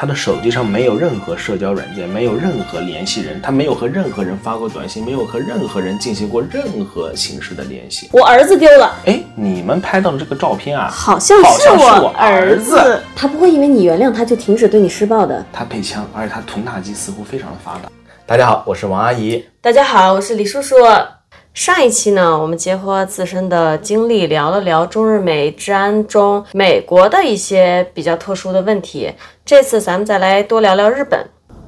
[0.00, 8.08] 他的手机上没有任何社交软件，没有任何联系人，他没有和任何人发过短信，没有和任何人进行过任何形式的联系。
[8.12, 15.44] 我儿子丢了，哎，你们拍到的这个照片啊，好像是我我儿子他不会因为你原谅他就停止对你施暴的。
[15.52, 17.90] 他配枪，而且他臀大肌似乎非常的发达。
[18.24, 19.44] 大家好，我是王阿姨。
[19.60, 20.76] 大家好，我是李叔叔。
[21.54, 29.12] 上一期呢，我们结合自身的经历聊了聊中日美治安中美国的一些比较特殊的问题。
[29.48, 31.18] 这次咱们再来多聊聊日本。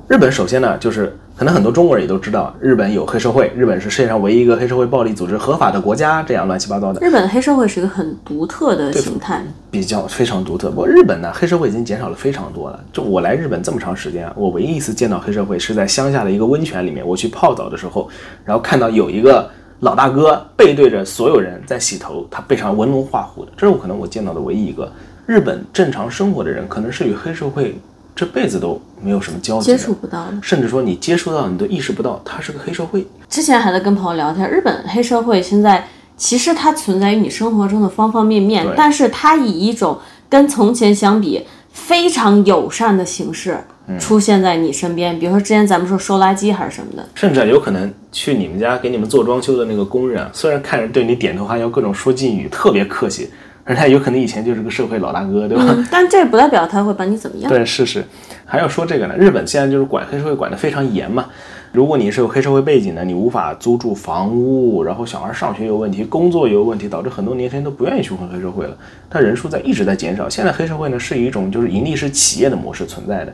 [0.06, 7.00] 日本首先呢，就是可能很多中国人也都知道，日本有黑社会，日本是世界上唯一一个黑社会暴力组织合法的国家，这样乱七八糟的。
[7.00, 10.68] 日本的黑社会是一个很独特的形态，比较非常独特。
[10.68, 12.78] 不过日本呢，黑社会已经减少了非常多了。
[12.92, 18.10] 就我来日本这么长时间啊，我唯一一次见到黑社会是在乡下的一个温泉里面，我去泡澡的时候，
[18.44, 24.92] 然后看到有一个老大哥背对着所有人在洗头，他背上纹龙画虎的，这是我可能我见到的唯一一个
[25.30, 27.78] 日本正常生活的人，可能是与黑社会
[28.16, 30.32] 这辈子都没有什么交集，接触不到的。
[30.42, 33.06] 甚至说你接触到你都意识不到他是个黑社会。
[33.28, 35.86] 之前还在跟朋友聊天，日本黑社会现在
[36.16, 39.96] 其实它存在于你生活中的方方面面，但是它以一种
[40.28, 45.16] 跟从前相比非常友善的形式嗯出现在你身边。
[45.16, 53.30] 比如说之前咱们说收垃圾还是什么的，甚至啊有可能去你们家给你们做装修的那个工人啊，虽然看着对你点头哈腰，各种说敬语，特别客气，
[53.64, 55.64] 而他有可能以前就是个社会老大哥，对吧？
[55.68, 57.48] 嗯，但这不代表他会把你怎么样。
[57.50, 58.04] 对，是是。
[58.44, 61.26] 还要说这个呢，日本现在就是管黑社会管得非常严嘛。
[61.72, 68.76] 如果你是有黑社会背景的，你无法租住房屋，然后小孩上学有问题，工作有问题，导致很多年轻人都不愿意去混黑社会了。
[69.08, 70.28] 他人数在一直在减少。
[70.28, 73.32] 现在黑社会呢是一种就是盈利式企业的模式存在的。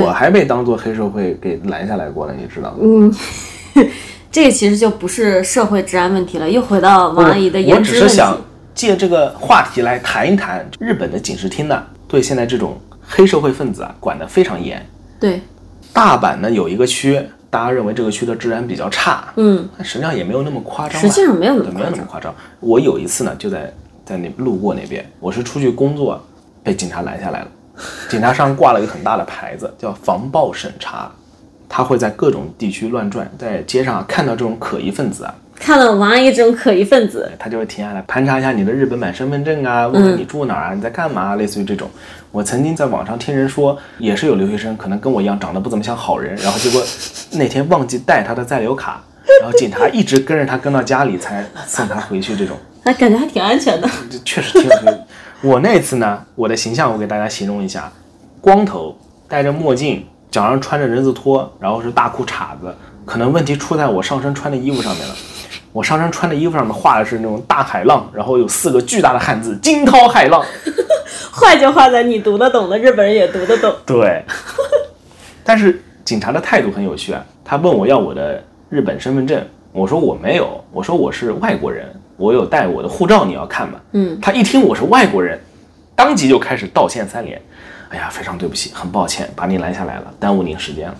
[0.00, 2.78] 我还被当做黑社会给拦下来过了，你知道吗？
[2.80, 3.14] 嗯
[4.32, 8.00] 这其实就不是社会治安问题了，又回到王阿姨的我颜值问题。
[8.00, 8.36] 只是想
[8.74, 14.84] 借这个话题来谈一谈日本的警视厅呢，对现在这种黑社会分子啊管得非常严。
[15.20, 15.40] 对，
[15.92, 21.08] 大阪呢有一个区，大家认为这个区的治安比较差，嗯，但实际上也没有那么夸张吧。
[21.08, 21.90] 实际上没有那对没有。
[21.90, 22.34] 那么夸张。
[22.60, 23.72] 我有一次呢，就在
[24.04, 26.20] 在那路过那边，我是出去工作，
[26.62, 27.48] 被警察拦下来了。
[28.08, 31.10] 警察上挂了一个很大的牌子，叫防暴审查。
[31.68, 41.88] 他会在各种地区乱转，在街上看到这种可疑分子啊，看了王阿姨这种可疑分子，他就会停下来盘查一下你的日本版身份证啊，问问你住哪儿啊，你在干嘛啊，类似于这种。
[42.30, 46.82] 我曾经在网上听人说，也是有留学生，可能跟我一样长得不怎么像好人，然后结果
[47.32, 49.02] 那天忘记带他的在留卡，
[49.40, 53.88] 然后警察一直跟着他跟到家里才送他回去，这种那，感觉还挺安全的。
[54.10, 55.06] 这确实挺安全。
[55.42, 57.92] 我那次呢，我的形象我给大家形容一下：
[58.40, 58.96] 光头，
[59.28, 62.74] 戴着墨镜，脚上穿着人字拖，然后是大裤衩子。
[63.04, 65.14] 可能问题出在我上身穿的衣服上面了。
[65.72, 70.44] 我上身穿的衣服上面画的是那种大海浪，然后有四个巨大的汉字“惊涛骇浪”。
[71.32, 73.74] 坏就坏在你读得懂的，日本人也读得懂。
[73.86, 74.22] 对，
[75.42, 81.86] 但是警察的态度很有趣啊，他问我要我的日本身份证，我说我没有，我说我是外国人，
[82.18, 83.80] 我有带我的护照，你要看吗？
[83.92, 85.40] 嗯，他一听我是外国人，
[85.94, 87.40] 当即就开始道歉三连。
[87.88, 90.94] 哎呀，非常对不起，很抱歉把你拦下来了，耽误您时间了。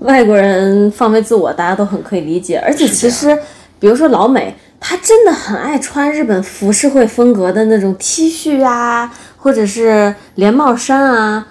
[0.00, 2.60] 外国人放飞自我，大家都很可以理解。
[2.64, 3.36] 而且其实，
[3.78, 11.48] 比如说老美，他真的很爱穿日本浮世绘风格的那种 T 恤啊，或者是连帽衫啊。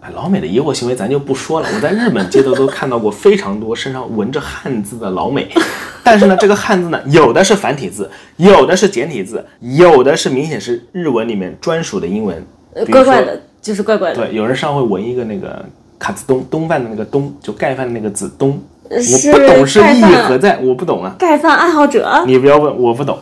[0.00, 5.48] 哎，老美的疑惑行为咱就不说了，我在日本街头都看到过非常多身上纹着汉字的老美，
[6.04, 12.40] 但是呢，这个汉字呢，有的是繁体字，有的是简体字，有的是明显是日文里面专属的英文，
[12.92, 14.24] 怪怪的，就是怪怪的。
[14.24, 15.64] 对，有人上会纹一个那个
[15.98, 18.56] 卡兹东东饭的那个东，就盖饭的那个字东，是
[18.90, 21.14] 我不懂是意义何在，我不懂啊。
[21.18, 23.18] 盖饭爱好者，你不要问，我不懂。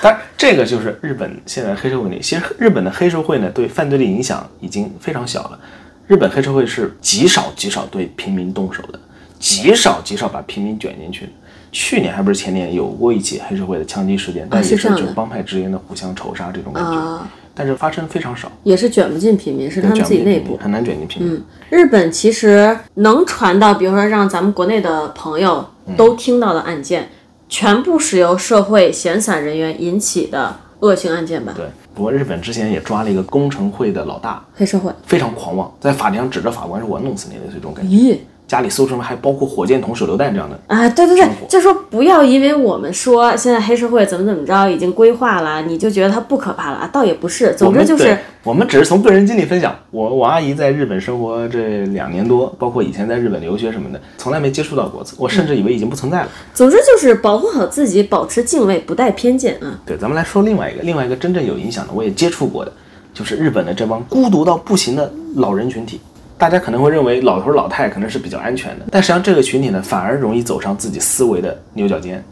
[0.00, 2.18] 当然，这个就是日本现在黑社会问题。
[2.20, 5.58] 其实日本的黑社会呢，对犯罪的影响已经非常小了。
[6.06, 8.98] 日本黑社会是极少极少对平民动手的，
[9.38, 11.32] 极少极少把平民卷进去的。
[11.72, 20.58] 去年还不是前年有过一起黑社会的枪击事件，但也是就帮派之间的互相仇杀这种感觉，啊但是发生非常少，也是卷不进平民，是他们自己内部。
[20.58, 21.42] 很难卷进平民。
[21.70, 25.64] 日本其实能传到，比如说让咱们国内的朋友
[25.96, 27.08] 都听到的案件，
[27.48, 31.54] 全部是由社会闲散人员引起的恶性案件吧？
[31.56, 31.64] 对，
[31.94, 34.92] 不过日本之前也抓了一个工程会的老大，黑社会。
[35.06, 37.96] 非常狂妄，在法庭上指着法官说：“我要弄死你！”类似这种感觉。
[37.96, 40.58] 咦家里搜出来还包括火箭筒、手榴弹这样的。
[40.68, 46.90] 啊，对对对就说不要因为我们说现在黑社会怎么怎么着已经规划了，你就觉得它不可怕了啊？
[46.92, 49.74] 倒也不是，总之就是们我们只是从个人经历分享。
[49.90, 56.28] 我我阿姨在日本生活这两年多，包括以前在日本留学什么的，从来没接触到过，我甚至以为已经不存在了。
[56.54, 59.80] 总之就是保护好自己，保持敬畏，不带偏见啊。
[59.84, 62.72] 对，咱们来说另外一个，另外一个真正有影响的，我也接触过的，
[63.12, 66.00] 就是日本的这帮孤独到不行的老人群体。
[66.38, 72.22] 大家可能会认为老头老太可能是比较安全的，但实际上这个群体呢，反而容易走上自己思维的牛角尖，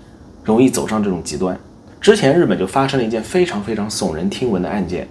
[0.44, 1.58] 容易走上这种极端。
[2.00, 5.08] 之前日本就发生了一件非常非常耸人听闻的案件，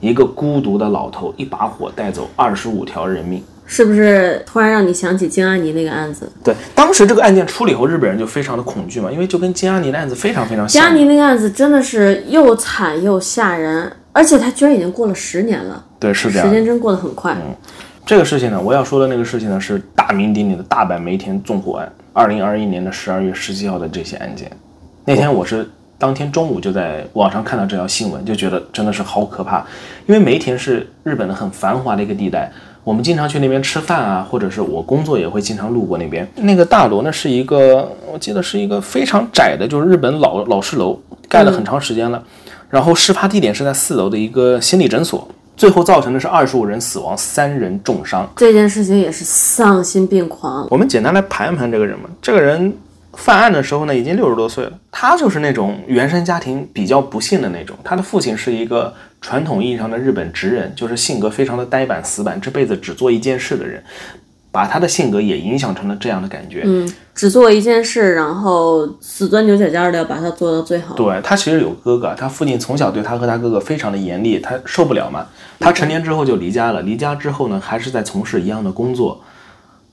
[0.00, 3.42] 一个孤独的老头一把火带走二十五条人命。
[3.68, 6.30] 是不是突然让你想起金阿尼那个案子？
[6.44, 10.80] 对，当时这个案件处理后，日本人就非常的恐惧嘛，因为就跟金阿尼的案子非常非常像。
[10.80, 15.84] 金阿尼那个案子真的是又惨又吓人，而且他居然已经过了十年了。
[15.98, 16.46] 对，是这样。
[16.46, 17.36] 时间真过得很快。
[17.44, 17.52] 嗯，
[18.06, 24.48] 这个事情呢，我要说的那个事情呢，是大名鼎鼎的大阪梅田纵火案，二零二一年的十二月十七号的这些案件。
[25.04, 25.68] 那天我是
[25.98, 29.58] 当天中午就在网上看到这条新闻，就觉得真的是好可怕，
[30.06, 32.48] 因为梅田是日本的很繁华的一个地带。
[32.84, 36.24] 我们经常去那边吃饭啊，或者是我工作也会经常路过那边。
[36.36, 40.96] 那个大楼呢，是一个我记得是一个非常窄的，就是日本老老式楼，
[41.28, 42.22] 盖了很长时间了。
[42.70, 45.26] 然后事发地点是在四楼的一个心理诊所，
[45.56, 48.28] 最后造成的是二十五人死亡，三人重伤。
[48.36, 50.68] 这件事情也是丧心病狂。
[50.70, 52.10] 我们简单来盘一盘这个人吧。
[52.20, 52.76] 这个人
[53.14, 54.72] 犯案的时候呢，已经六十多岁了。
[54.90, 58.92] 他就是那种原生家庭比较不幸的那种，他的父亲是一个。
[59.18, 63.82] 传统意义上的日本职人，就是性格非常的呆板死板，这辈子只做一件事的人，
[64.52, 66.62] 把他的性格也影响成了这样的感觉。
[66.64, 70.94] 嗯，只做一件事，然后死钻牛角尖的要把它做到最好。
[70.94, 75.26] 对他其实有哥哥，他父亲从小对他和他哥哥非常的严厉，他受不了嘛。
[75.58, 79.20] 他成年之后就离家了，离家之后呢，还是在从事一样的工作。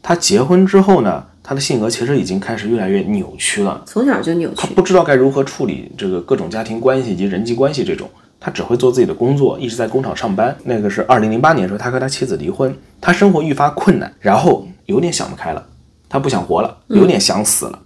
[0.02, 3.82] 他结婚之后呢，他的性格其实已经开始越来越扭曲了。
[3.86, 8.10] 从小就扭曲，他不知道该如何处理这个各种家庭关系以及人际关系这种。
[8.46, 10.54] 他只会做自己的工作，一直在工厂上班。
[10.66, 15.66] 那个是二零零八年的时候，他和他妻子离婚，他生活愈发困难，然后有点想不开了，
[16.10, 17.80] 他不想活了，有点想死了。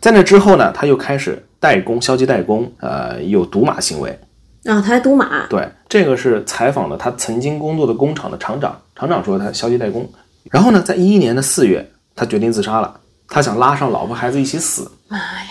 [0.00, 4.16] 在那之后呢，他又开始代工，消极代工，呃，有赌马行为
[4.64, 5.46] 啊，他还赌马。
[5.46, 10.10] 对，这个是采访了他曾经工作的工厂的厂长，厂长说他消极怠工。
[10.50, 14.90] 然后呢，在一一年的四月，他决定自杀了，他想拉上老婆孩子一起死。
[15.08, 15.48] 妈呀！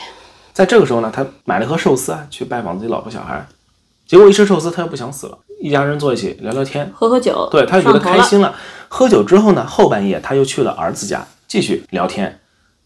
[0.53, 3.45] 在这个时候呢，他买了盒寿司啊，去拜访自己老婆小孩。
[4.05, 5.37] 结果一吃寿司，他又不想死了。
[5.61, 8.55] 一家人坐一起聊聊天，喝喝酒，对他又觉得开心了。
[8.87, 12.39] 喝酒之后呢，后半夜他又去了儿子家继续聊天。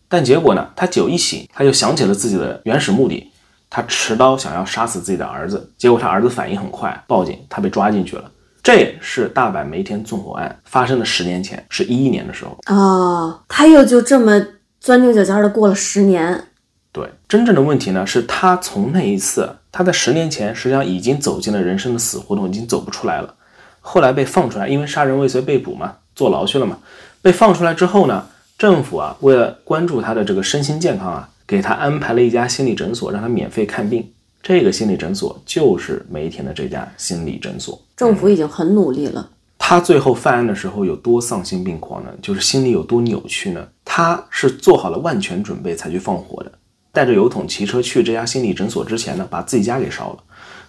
[0.10, 3.32] 但结果呢，他酒一醒，他又想起了自己的原始目的，
[3.76, 5.68] 他持刀想要杀死自己的儿子。
[5.80, 8.30] 结果他儿子反应很快，报警，他被抓进去了。
[8.62, 14.40] 这是大阪梅田纵火案发生的十年前，是一一年的时候哦，他又就这么
[14.80, 16.50] 钻牛角尖的过了十年。
[16.92, 19.50] 对，真正的问题呢，是他从那一次。
[19.72, 23.34] 他在十年前实际上已经走进了人生的死胡同，已经走不出来了。
[23.82, 26.78] 后来被放出来，因为杀人未遂被捕嘛，坐牢去了嘛。
[27.24, 34.12] 被放出来之后呢，政府啊，为了关注他的这个身心健康啊，给他安排了一家心理诊所，让他免费看病。
[34.42, 37.82] 这个心理诊所就是梅田的这家心理诊所。
[37.96, 39.30] 政府已经很努力了。
[39.58, 42.10] 他最后犯案的时候有多丧心病狂呢？
[42.22, 43.66] 就是心里有多扭曲呢？
[43.86, 46.52] 他是做好了万全准备才去放火的。
[46.92, 50.20] 带着油桶骑车去这家心理诊所之前呢，把自己家给烧了。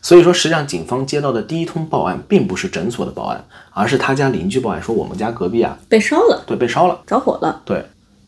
[0.01, 7.61] 所以说，实际上警方接到的第一通报案并不是诊所的报案，而是他家邻居报案说我们家隔壁啊被烧了，对，被烧了，着火了。
[7.65, 7.85] 对，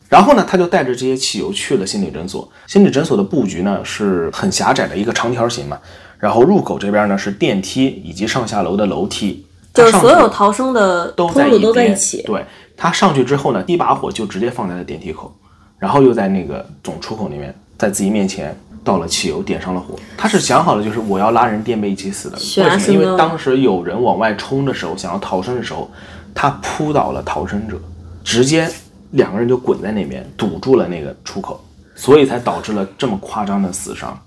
[0.09, 2.49] 然后呢，他就带着这些汽油去了心理诊所。
[2.65, 5.77] 心理诊所的布局呢是很狭窄的一个长条形嘛，
[6.17, 12.21] 然后入口这边呢是电梯以及上下楼的楼梯，就是所有逃生的都在都在一起。
[12.23, 12.45] 对
[12.75, 15.33] 他上去之后呢，第一把火就直接放在了电梯口，
[15.77, 17.53] 然后又在那个总出口那边。
[17.77, 19.93] 在自己面前倒了汽油，点上了火。
[20.17, 22.35] 他是想好了，就是我要拉人垫背一起死的。
[22.35, 22.93] 为什么？
[22.93, 25.87] 因为当时有人往外冲的时候，想要逃生的时候，
[26.33, 27.79] 他扑倒了逃生者，
[28.23, 28.67] 直接
[29.11, 31.63] 两个人就滚在那边，堵住了那个出口，
[31.95, 34.17] 所以才导致了这么夸张的死伤。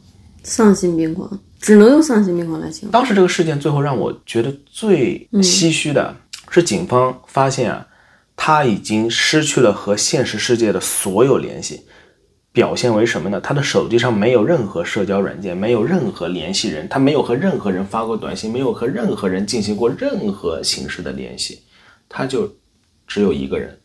[0.42, 2.90] 丧心病狂，只能用丧心病狂来形容。
[2.90, 6.14] 当时这个事件最后让我觉得最唏嘘的
[6.50, 7.87] 是，警方发现啊，
[8.34, 11.82] 他已经失去了和现实世界的所有联系。
[12.52, 13.40] 表现为什么呢？
[13.40, 21.60] 他的手机上没有任何社交软件，没有任何联系人，他没有和任何人发过短信，没有和任何人进行过任何形式的联系，
[22.08, 22.52] 他就
[23.06, 23.78] 只有一个人，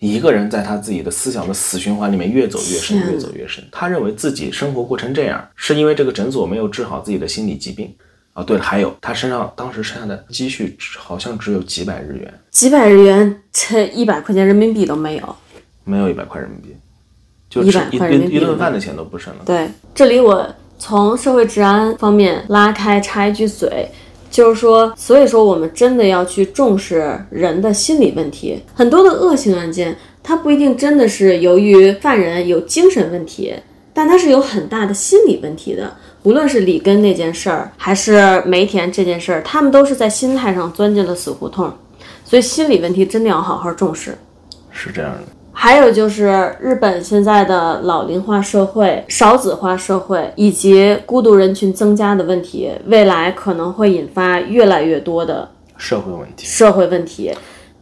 [0.00, 3.62] 一个人在他自己的思想的死循环里面越走越深，越走越深。
[3.70, 7.94] 他认为自己生活过成这样，是因为这个诊所没有治好自己的心理疾病
[8.32, 8.42] 啊。
[8.42, 15.36] 对了，还有他身上当时剩下的积蓄好像只有几百日元，几百日元，这一百块钱人民币都没有，
[15.84, 16.74] 没有一百块人民币。
[17.50, 19.42] 就一百块人民币，一顿饭的钱都不剩了。
[19.44, 23.86] 对，这里我从社会治安方面拉开插一句嘴，
[24.30, 28.62] 就是说，所以说我们真的要去重视人的心理问题。
[28.72, 33.52] 很多的恶性案件，它不一定真的是由于犯人有精神问题，
[33.92, 35.92] 但它是有很大的心理问题的。
[36.22, 41.72] 无论是里根那件事儿，还是梅田这件事儿，他们都是在心态上钻进了死胡同。
[42.24, 44.16] 所以心理问题真的要好好重视。
[44.70, 45.39] 是这样的。
[45.52, 56.46] 还有就是日本现在的老龄化社会、少子化社会以及孤独人群增加的问题，未来可能会引发越来越多的社会问题。
[56.46, 57.32] 社会问题。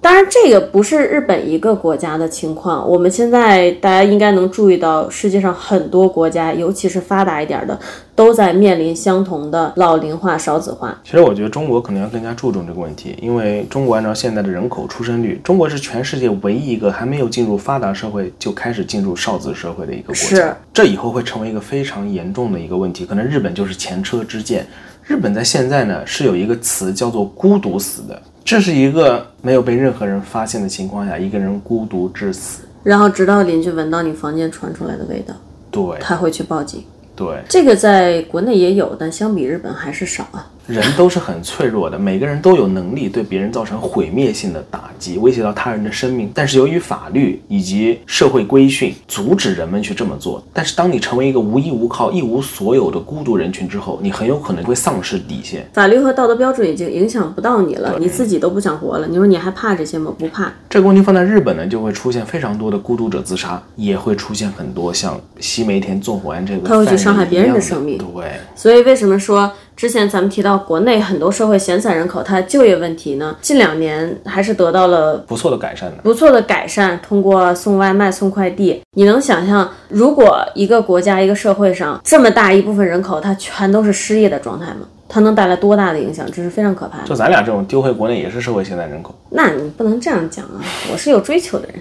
[0.08, 2.88] 当然，这个不是日本一个国家的情况。
[2.88, 7.78] 我们现在大家应该能注意到，世界上很多国家，尤其是发达一点的，
[8.14, 10.98] 都在面临相同的老龄化、少子化。
[11.04, 20.22] 其实我觉得中国可能要更加注重这个问题，因为中国按照现在的人口出生率，中国是全世界唯一一个还没有进入发达社会就开始进入少子社会的一个国家。
[20.22, 23.04] 是，这以后会成为一个非常严重的一个问题。
[23.04, 24.66] 可能日本就是前车之鉴。
[25.04, 28.22] 日本在现在呢是有一个词叫做“孤独死”的。
[28.48, 35.34] 这是一个没有被任何人发现的情况下，一个人孤独致死，然后直到邻居闻到你房间传出来的味道，
[35.70, 36.82] 对，他会去报警。
[37.14, 40.50] 对，这个在国内也有，但相比日本还是少啊。
[40.68, 46.30] 人都是很脆弱的，每个人都有能力对别人造成毁灭性的打击，威胁到他人的生命。
[46.34, 50.44] 但是由于法律以及社会规训阻止人们去这么做。
[50.52, 55.66] 但是当你成为一个无依无靠、一无所有的孤独人群之后，你很有可能会丧失底线。
[55.72, 59.06] 法律和道德标准已经影响不到你了，你自己都不想活了。
[59.08, 60.12] 你说你还怕这些吗？
[60.18, 60.52] 不怕。
[60.68, 67.96] 这个问题放在日本呢，就会出现非常多的孤独者自杀，也会出现很多像西梅田纵火案这个他会去伤害别人的生命。
[67.96, 69.50] 对，所以为什么说？
[69.78, 75.98] 之前咱们提到国内很多社会闲散人口，他的就业问题呢，近两年还是得到了不错的改善的。
[76.02, 84.80] 不错的改善，通过送外卖、送快递，你能想象，如果一个国家、一个社会上这么大一部分人口，他全都是失业的状态吗？
[85.08, 86.26] 它能带来多大的影响？
[86.26, 87.06] 这是非常可怕的。
[87.06, 90.58] 就咱俩这种丢回国内也是社会闲散人口，那你不能这样讲啊！
[90.92, 91.80] 我是有追求的人。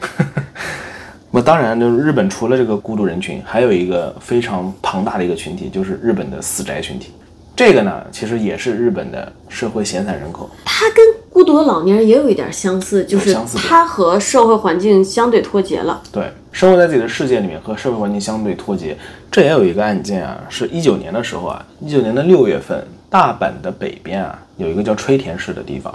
[1.33, 7.11] 那当然，就是日本除了这个孤独人群，还有一个非常庞大的一个群体，就是日本的死宅群体。
[7.57, 13.35] 这个呢，其实也是日本的社会闲散人口，它跟孤独的老年人也有一点相似，就是
[13.67, 15.99] 它和社会环境相对脱节了。
[16.11, 18.95] 对，生活在自己的世界里面，和社会环境相对脱节。
[19.31, 25.91] 这也有一个案件啊，是一九年的时候啊，一九年的六月份，大阪的北边啊，有一个叫吹田市的地方，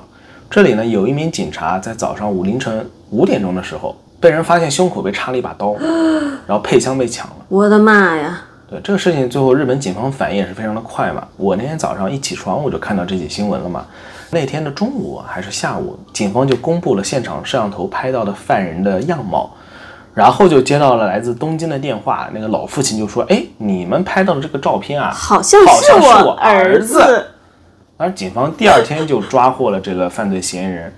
[0.50, 5.76] 这里呢，有一名警察在早上五凌晨五点钟的时候，被人发现胸口被插了一把刀，
[6.45, 7.37] 然后配枪被抢了。
[7.49, 8.47] 我的妈呀！
[8.73, 11.29] 对这个事情，最后日本警方反应也是非常的快嘛。
[11.37, 13.85] 我那天早上一起床，我就看到这起新闻了嘛。
[14.31, 19.55] 那天的中午还是下午，警方就公布了现场摄像头拍到的犯人的样貌，
[20.14, 25.93] 然后就接到了来自东京的电话，那个老父亲就说：“哎，你们拍到的这个照片啊，好像是
[26.25, 27.26] 我儿子。”
[27.99, 30.91] 而警方第二天就抓获了这个犯罪嫌疑人。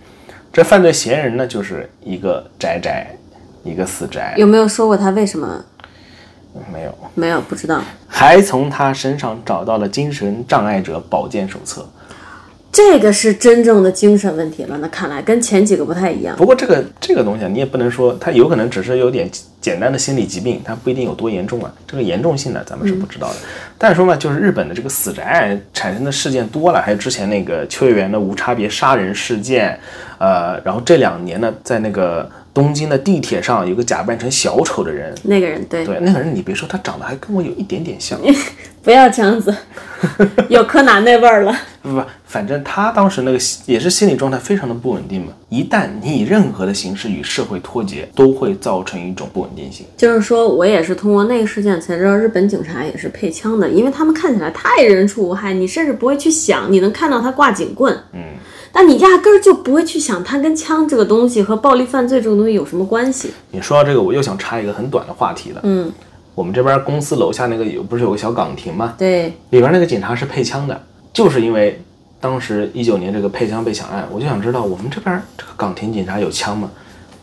[0.53, 3.05] 这犯罪嫌疑人呢，就是一个宅宅，
[3.65, 4.33] 一个死宅。
[4.37, 5.65] 有没有说过他为什么？
[6.73, 7.83] 没有，没有，不知道。
[8.07, 11.85] 还从他身上找到了精神障碍者保健手册，
[12.71, 14.79] 这个是真正的精神问题了。
[14.79, 16.37] 那看来跟前几个不太一样。
[16.37, 19.29] 不过这个这个东西啊，你也不能说他有可能只是有点
[19.61, 21.73] 简单的心理疾病，他不一定有多严重啊。
[21.87, 23.37] 这个严重性呢，咱们是不知道的。
[23.77, 29.77] 但是说嘛，就是日本的这个死宅案产生的事件多了，还有之前那个秋叶原的无差别杀人事件，
[30.19, 32.31] 呃，然后这两年呢，在那个。
[32.55, 38.19] 东京的地铁上有个假扮成小丑的人，那个人对对，那个人你别说，他长得还跟我有一点点像。
[38.85, 39.53] 不要这样子，
[40.49, 41.57] 有柯南那味儿了。
[41.83, 45.33] 不不，反正他当时那个也是心理状态非常的不稳定嘛。
[45.49, 49.87] 一旦你以任何的形式与社会脱节，都会造成一种不稳定性。
[49.97, 57.99] 就是说我也是通过那个事件才知道，日本警察也是配枪的，因为他们看起来太人畜无害，你甚至不会去想，你能看到他挂警棍。
[58.13, 58.21] 嗯。
[58.77, 63.31] 但你压根儿就不会去想，它跟枪这个东西和暴力犯罪这个东西有什么关系？
[63.53, 65.61] 你说到这个，我又想插一个很短的话题了。
[65.63, 65.93] 嗯，
[66.35, 68.97] 我们这边公司楼下那个有不是有个小岗亭吗？
[68.99, 71.81] 对，里边那个警察是配枪的，就是因为
[72.21, 76.69] 当时一九年这个配枪被抢案，我就想知道我们这边这个岗亭警察有枪吗？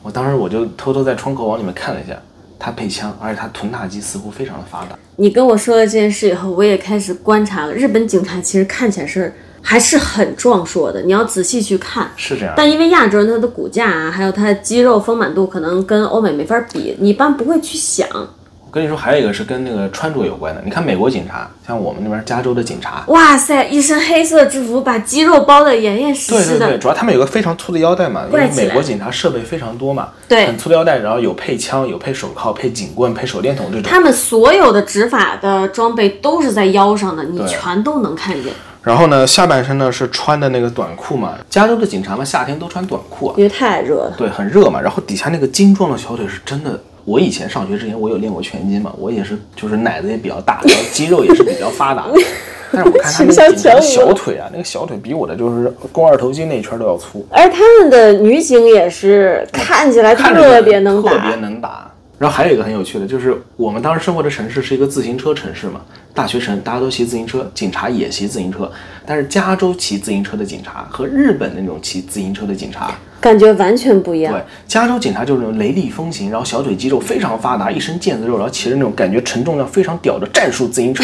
[0.02, 2.18] 我当时我就偷偷在窗口往里面看了一下，
[2.58, 4.98] 他配枪，而且他臀大肌似乎非常的发达。
[5.18, 9.34] 你跟我说了这件事以后，我也开始观察了，日本警察其实看起来是。
[9.62, 12.54] 还是很壮硕的，你要仔细去看，是这样。
[12.58, 18.08] 但因为亚洲人他的骨架啊，还有他的肌肉丰满度，可能跟欧美没法比，你一般不会去想。
[18.10, 20.62] 我跟你说，还有一个是跟那个穿着有关的。
[20.64, 26.60] 你看美国警察，像我们那边加州的警察，哇塞，一身黑色制服，把肌肉包得严严实实的。
[26.60, 33.84] 对对对，主要他们有个非常粗的腰带嘛，因为美国警察设备非常多嘛，对，很粗的腰带，然后有配枪，有配手铐，配警棍，配手电筒这种。
[33.84, 38.54] 他们所有的执法的装备都是在腰上的，你全都能看见。
[38.84, 41.38] 然后呢，下半身呢是穿的那个短裤嘛。
[41.50, 44.14] 加州的警察们，夏天都穿短裤啊，因为太热了。
[44.18, 44.82] 对，很热嘛。
[44.82, 46.80] 然后底下那个精壮的小腿是真的。
[47.04, 52.06] 我以前上学之前，我有练过拳击嘛，我也是，就是奶子也比较大，然后肌肉也是比较发达。
[52.72, 61.92] 但是我看他那形象个警察的小腿啊，那个小腿比我的就是肱二头肌那一圈都要粗，而他们的女警也是看起来特别能打特别，能打。
[62.22, 65.82] 然后还有一个很有趣的，就是我们当时生活的城市是一个自行车城市嘛，
[66.14, 68.72] 大学城大家都骑自行车，警察也骑自行车，
[69.08, 81.04] 但是加州骑自行车的警察和日本那种骑自行车的警察，感觉完全不一样对。，加州警察就是那种雷厉风行，然后小腿肌肉非常发达，一身腱子肉，然后骑着那种感觉承重量非常屌的战术自行车，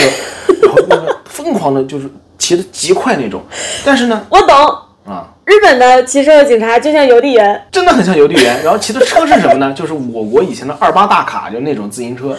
[0.61, 2.07] 然后那个疯狂的就是
[2.37, 3.41] 骑得极快那种。
[3.83, 4.86] 但是呢， 我懂，啊，
[5.47, 8.61] 日本的骑车的警察就像邮递员，真的很像邮递员。
[8.61, 9.71] 然后骑的车是什么呢？
[9.73, 12.35] 就是我国以前的二八大卡，就那种自行车。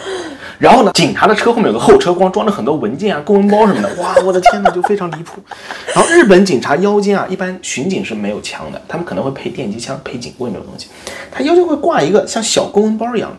[0.59, 3.89] 然后呢，警察的车后面有个后车筐，装了很多文件啊、公文包什么的。
[3.99, 5.41] 哇，我的天呐，就非常离谱。
[5.95, 10.89] 然后日本警察腰间啊，一般巡警是没有枪的，他们可能会配电击枪、配警棍这种东西。
[11.31, 13.35] 他腰间会挂一个像小公文包一样，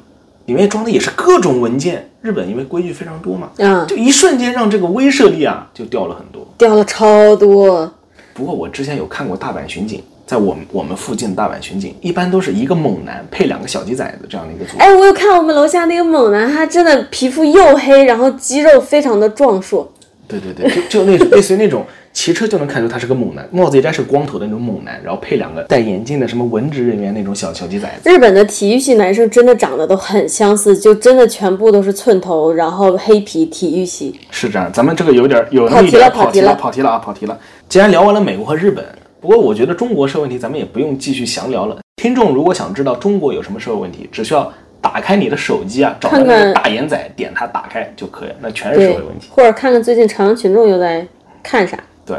[0.47, 2.11] 里面装的也是各种文件。
[2.23, 6.45] 日本因为规矩非常多嘛，嗯就一瞬间让这个威慑力啊就掉了很多。
[6.59, 7.91] 掉了超多。
[8.41, 14.83] 不过我之前有看过大阪巡警，在我们我们附近的大阪巡警，一般都是一个猛男配两个小鸡崽子这样的一个组合。
[14.83, 19.93] 哎，我有看我们楼下那个猛男，他真的皮肤黝黑，然后肌肉非常的壮硕。
[20.27, 28.11] 对对对，就就那种类似于那种骑车就能看出他是个猛男，帽子一摘是光头的那种猛男，然后配两个戴眼镜的什么文职人员那种小小鸡崽子。
[28.11, 34.19] 日本的体育系男生真的长得都很相似，就真的全部都是寸头，然后黑皮体育系。
[34.31, 37.39] 是这样，咱们这个有点有那么一点跑题了，跑题了跑题了啊，跑题了。
[37.69, 38.85] 既然聊完了美国和日本，
[39.21, 41.79] 不过我觉得中国社会问题咱们也不用继续详聊了。
[42.03, 51.07] 听众如果想知道中国有什么社会问题，只需要打开你的手机啊，找到那个大眼仔，点它打开就可以了，那全是社会问题。，或者看看最近朝阳群众又在
[51.43, 51.79] 看啥。
[52.11, 52.19] 对，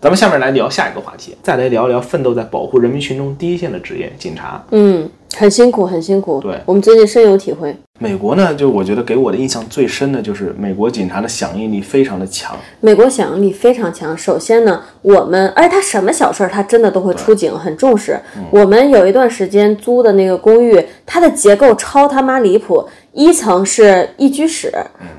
[0.00, 4.62] 咱们下面来聊下一个话题，再来聊聊奋斗在保护人民群众第一线的职业——警察。
[4.72, 6.40] 嗯，很辛苦，很辛苦。
[6.40, 7.74] 对我们最近深有体会。
[7.98, 12.56] 美国呢，就我觉得给我的印象最深的就是美国警察的响应力非常的强。
[12.80, 14.18] 美国响应力非常强。
[14.18, 18.18] 首先呢，我们而且他什么小事儿他真的都会出警，很重视。
[18.50, 22.84] 我们有一段时间租的那个公寓，它的结构超他妈离谱。
[23.12, 24.72] 一层是一居室，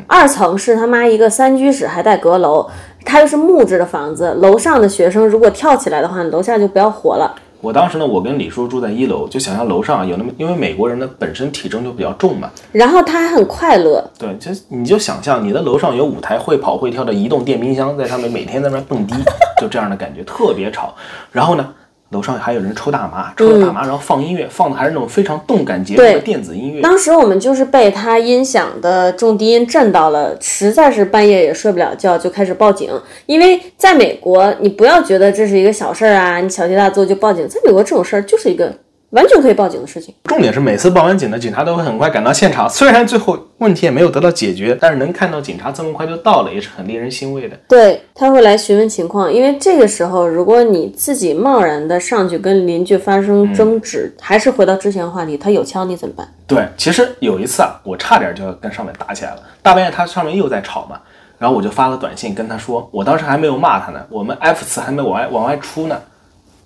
[0.08, 2.68] 二层是他妈一个三居室，还带阁楼。
[3.06, 7.36] 它又是木质的房子，楼上的学生如果跳起来的话，楼下就不要活了。
[7.62, 19.16] 我当时呢，我跟李叔住在一楼，就想象楼上啊有那么，因为美国人的本身体重就比较重嘛，然后他还很快乐，对，就你就想象你的楼上有五台会跑会跳的移动电冰箱在上面每天在那蹦迪，
[19.62, 20.94] 就这样的感觉，特别吵。
[21.32, 21.66] 然后呢，
[22.14, 26.82] 楼上还有人抽大麻，抽着大麻，然后放音乐，放的还是那种非常动感节奏的电子音乐。
[26.82, 32.90] 当时我们就是被他音响的重低音震到了，实在是半夜也睡不了觉，就开始报警。
[33.26, 38.72] 因为在美国，你不要觉得这是一个小事儿啊，你小题大做就报警，在美国这种事儿就是一个
[39.14, 40.14] 完全可以报警的事情。
[40.24, 47.56] 重点是每次报完警呢，警察都会很快赶到现场，虽然最后问题也没有得到解决，但是能看到警察这么快就到了，也是很令人欣慰的。
[47.68, 56.28] 对，他会来询问情况，因为这个时候，如果你自己贸然的上去跟邻居发生争执，还是回到之前的话题，他有枪你怎么办？
[56.48, 59.44] 对，其实有一次啊，我差点就要跟上面打起来了。
[59.62, 61.00] 大半夜他上面又在吵嘛，
[61.38, 65.96] 然后我就发了短信跟他说，我当时还没有骂他呢，我们 F 词还没往外往外出呢。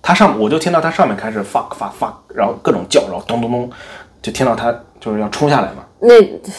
[0.08, 3.70] 他上我就听到他上面开始 fuck fuck fuck，然后各种叫，然后咚咚咚，
[4.22, 5.84] 就听到他就是要冲下来嘛。
[6.00, 6.14] 那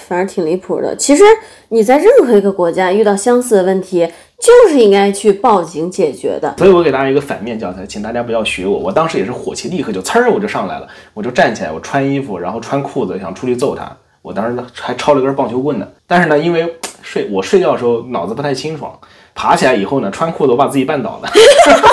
[0.07, 0.95] 反正挺离谱的。
[0.97, 1.25] 其实
[1.71, 4.07] 你在任何一个国家遇到相似的问题，
[4.39, 6.55] 就是应该去报警解决的。
[6.59, 8.77] 所以我给大家一个反面教材，请大家不要学我。
[8.77, 13.91] 我当时也是火气，立刻就呲儿我就上来了，我就站起来，我穿衣服，然后穿裤子，想出去揍他。
[14.21, 18.93] 我当时呢还抄了根棒球棍呢，但是呢，因为睡我睡觉的时候脑子不太清爽，
[19.35, 21.31] 爬起来以后呢，穿裤子我把自己绊倒了。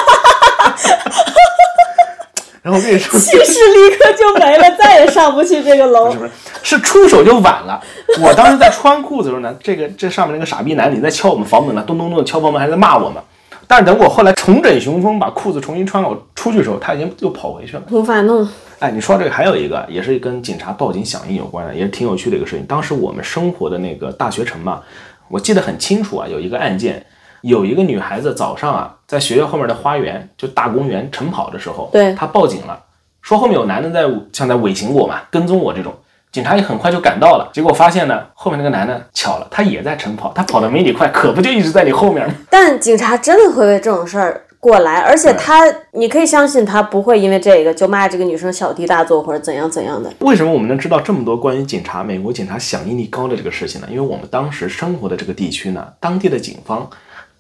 [2.66, 6.18] 然后我跟你说，气势立刻就没了，再也上不去这个楼是。
[6.18, 6.32] 不是？
[6.64, 7.80] 是出手就晚了。
[8.20, 13.22] 我当时在穿裤子的时候呢，这个这上面那个傻逼男你在敲我们房门呢，咚咚咚的敲房门，还在骂我们。
[13.68, 17.84] 但是等我后来重整雄风，把裤子重新穿好出去的时候，他已经又跑回去了。
[17.92, 18.50] 无法弄。
[18.80, 22.66] 哎，你说这个还有一个，也是跟警察报警响应有关的，也是挺有趣的一个事情。
[22.66, 24.82] 当时我们生活的那个大学城嘛，
[25.28, 27.06] 我记得很清楚啊，有一个案件，
[27.46, 32.80] 有一个女孩子早上啊，在学校后面的花园，就大公园晨跑的时候，对她报警了，
[33.22, 35.94] 说后面有男的在像在尾行我嘛，跟踪我这种。
[36.32, 42.34] 警察也很快就赶到了，结果发现呢，后面那个男的巧了，他也在晨跑，他跑得没你快，可不就一直在你后面吗？
[42.50, 50.12] 但警察真的会为这种事儿过来，而且他，你可以相信他不会因为这个就骂这个女生小题大做或者怎样怎样的。
[50.20, 53.88] 为什么我们能知道这么多关于警察、美国警察响应力高的这个事情呢？
[53.90, 56.90] 因为我们当时生活的这个地区呢，当地的警方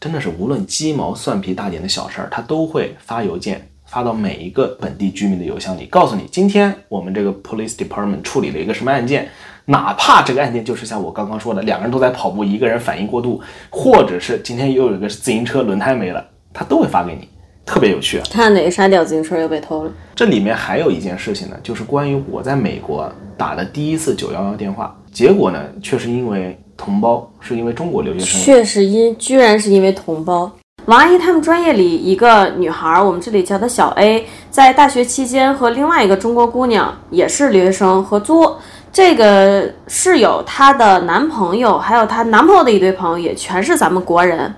[0.05, 9.27] 真的是无论鸡毛蒜皮大点的小事儿，他都会发邮件发到每一个本地居民的邮箱里，告诉你今天我们这个 police department 处理了一个什么案件，
[9.65, 13.41] 哪怕这个案件就是像我刚刚说的，两个人都在跑步，一个人反应过度，
[13.71, 17.27] 或者是今天又有一个自行车轮胎没了，他都会发给你，
[17.65, 18.23] 特别有趣啊。
[18.29, 19.91] 看哪个沙雕自行车又被偷了。
[20.13, 28.41] 这里面还有一件事情呢，就是关于我在美国打的第一次九幺幺电话，结果呢，却是因为同胞，是因为中国留学生。
[28.41, 30.51] 确实因，居然是因为同胞。
[30.85, 38.55] 王阿姨他们专业里一个女孩，我们这里叫她小 A，在大学期间和另外一个中国姑娘，也是留学生合租。
[38.93, 44.53] 这个室友她的男朋友，还有她男朋友的一堆朋友，也全是咱们国人。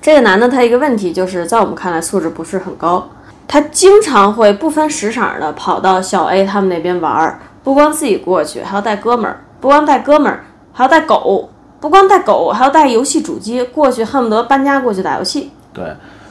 [0.00, 3.08] 这个男的他一个问题就是在我们看来素质不是很高，
[3.46, 11.48] 他经常会不分时场的跑到小 A 他们那边玩儿，不光自己过去，还要带哥们儿，不光带哥们儿，还要带狗，
[11.82, 15.50] 不光带狗，还要带游戏主机过去，恨不得搬家过去打游戏。
[15.74, 15.84] 对，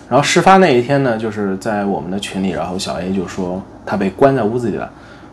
[0.09, 4.89] 然后事发那一天呢，就是在我们的群里，然后小 A 就说他被关在屋子里了，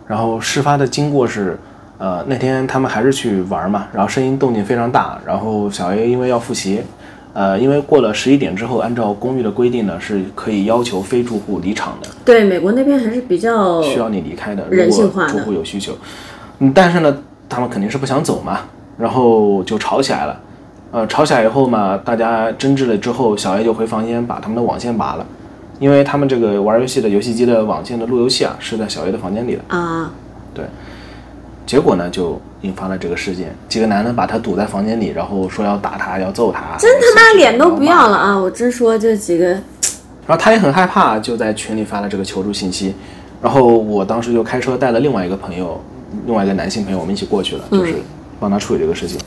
[0.07, 1.59] 然后事发的经过是。
[2.01, 6.81] 呃，那天他们还是去玩嘛，然后声音动静非常大，然后小 A 因为要复习，
[7.33, 12.09] 呃，因为过了十一点之后，按照公寓的规定呢，是可以要求非住户离场的。
[12.25, 15.33] 对，美国那边还是比较需要你离开的，人性化的。
[15.33, 15.93] 住户有需求，
[16.61, 18.61] 嗯，但是呢，他们肯定是不想走嘛，
[18.99, 20.41] 然后就吵起来了。
[20.91, 25.27] 呃，吵起来以后嘛，大家争执了之后，小 A 就回房间把他们的网线拔了，
[25.79, 30.11] 因为他们这个玩游戏的游戏机的网线的路由器啊，是在小 A 的房间里的啊，
[30.53, 30.65] 对。
[31.67, 33.55] 结果呢，就引发了这个事件。
[33.69, 36.61] 几个男的把他堵在房间里，然后说要打他，要揍他。
[36.79, 38.35] 真他妈脸都不要了啊！
[38.35, 39.45] 我真说这几个。
[40.27, 42.95] 然后他也很害怕，就在群里发了这个求助信息。
[43.43, 45.79] 然后我当时就开车带了另外一个朋友，
[46.25, 47.97] 另外一个男性朋友，我们一起过去了，就是
[48.39, 49.19] 帮他处理这个事情。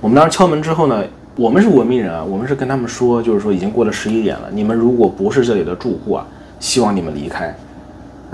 [0.00, 1.02] 我们当时敲门之后呢，
[1.36, 6.26] 我们是文明人啊，我们是跟他们说，就是说已经过了十一点了，你们如果不是这里的住户啊，
[6.60, 7.54] 希望你们离开。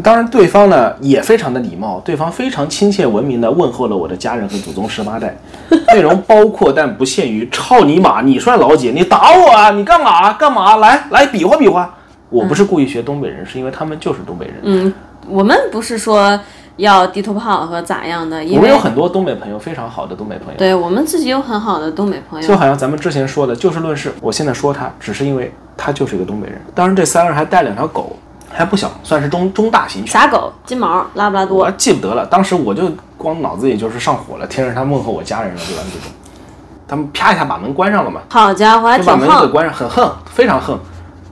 [0.03, 5.37] 当然，对方呢也非常的礼貌，对方非常亲切文明的问候了我的家人和祖宗十八代，
[5.95, 8.91] 内容包括但不限于“操你妈，你算老几？
[8.91, 9.71] 你打我啊？
[9.71, 10.33] 你干嘛？
[10.33, 10.77] 干嘛？
[10.77, 11.95] 来来比划比划！”
[12.29, 14.57] 我不是故意学东北人，是因为他们就是东北人。
[14.65, 14.93] 嗯，
[15.29, 16.37] 我们不是说
[16.77, 20.59] 要地图炮和咋样的，我们有很多东北朋友，非常好的东北朋友。
[20.59, 24.13] 对我们自己有很好的东北朋友，就好像咱们之前说的，就事论事。
[24.21, 26.61] 我现在说他，只是因为他就是一个东北人。
[26.75, 28.17] 当然，这三个人还带两条狗。
[28.57, 30.13] 还不小，算是中中大型犬。
[30.13, 30.53] 啥狗？
[30.65, 31.65] 金毛、拉布拉多？
[31.65, 32.25] 我记不得了。
[32.25, 35.83] 当时我就光脑子里就是上火了，听着他问候我家人了，对吧？
[35.93, 36.09] 这种，
[36.87, 38.21] 他们啪一下把门关上了嘛。
[38.29, 40.79] 好家伙，还挺把门给关上，很横，非常横。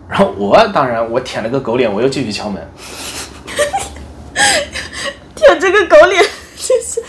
[0.08, 2.60] 然后我当然我舔了个狗脸，我又继续敲门。
[5.44, 6.22] 舔这个狗脸，
[6.56, 7.00] 谢谢。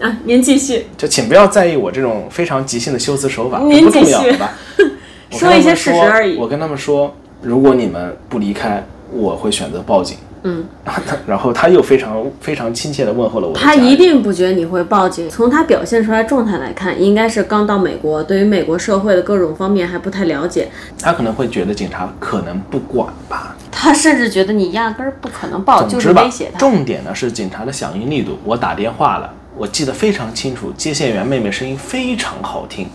[0.00, 0.86] 啊，您继续。
[0.96, 4.56] 就请不要在意我这种非常即兴的修辞手法，不重要吧。
[5.30, 6.36] 说一些事实而已。
[6.36, 8.84] 我跟他们说，如果你们不离开。
[9.12, 10.16] 我会选择报警。
[10.46, 10.64] 嗯，
[11.26, 13.54] 然后他又非常非常亲切的问候了我。
[13.54, 15.28] 他一定不觉得你会报警。
[15.28, 20.68] 从他表现出来状态来看，应该是刚到美国，对于美国社会的各种方面还不太了解。
[21.00, 23.56] 他可能会觉得警察可能不管吧。
[23.72, 26.58] 他甚至觉得你压根儿不可能报，就是威胁他。
[26.58, 28.38] 重点呢是警察的响应力度。
[28.44, 32.86] 我打电话了，我记得非常清楚，接线员妹妹声音非常好听。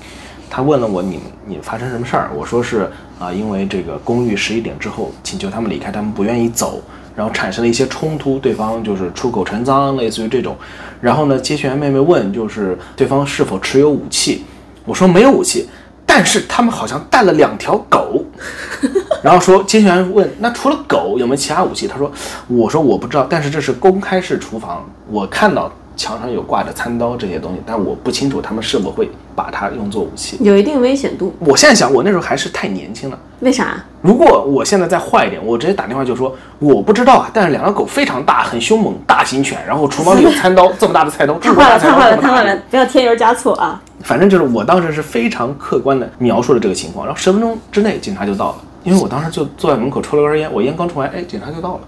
[0.51, 2.29] 他问了我，你你发生什么事儿？
[2.35, 6.81] 我说是啊，因为这个公寓十一点之后请求他们离开，他们不愿意走，
[7.15, 10.55] 然后产生了一些冲突，对方就是出口成脏，类似于这种。
[11.01, 14.43] 然后呢，接线员妹妹问，就是对方是否持有武器？
[14.85, 15.69] 我说没有武器，
[16.05, 18.23] 但是他们好像带了两条狗。
[19.23, 21.87] 然后说接线员问，那除了狗有没有其他武器？
[21.87, 22.11] 他说，
[22.47, 25.71] 我说我不知道，但是这是公开式厨房，我看到。
[25.99, 31.35] 墙上有挂着餐刀这些东西，但我不清楚他们是否会把它用作武器，有一定危险度。
[31.39, 33.19] 我现在想，我那时候还是太年轻了。
[33.41, 33.83] 为啥？
[34.01, 37.29] 如果我现在再坏一点，我直接打电话就说我不知道啊。
[37.33, 39.59] 但是两个狗非常大，很凶猛，大型犬。
[39.67, 41.33] 然后厨房里有餐刀，这么大的菜 刀。
[41.33, 42.57] 太坏了，太坏了，太坏了！
[42.69, 43.81] 不要添油加醋啊。
[44.01, 51.81] 反正就是我当时是非常客观的描述了这个情况，然后十分钟之内警察就到了，因为我当时就坐在门口抽了根烟，我烟刚抽完，哎，警察就到了。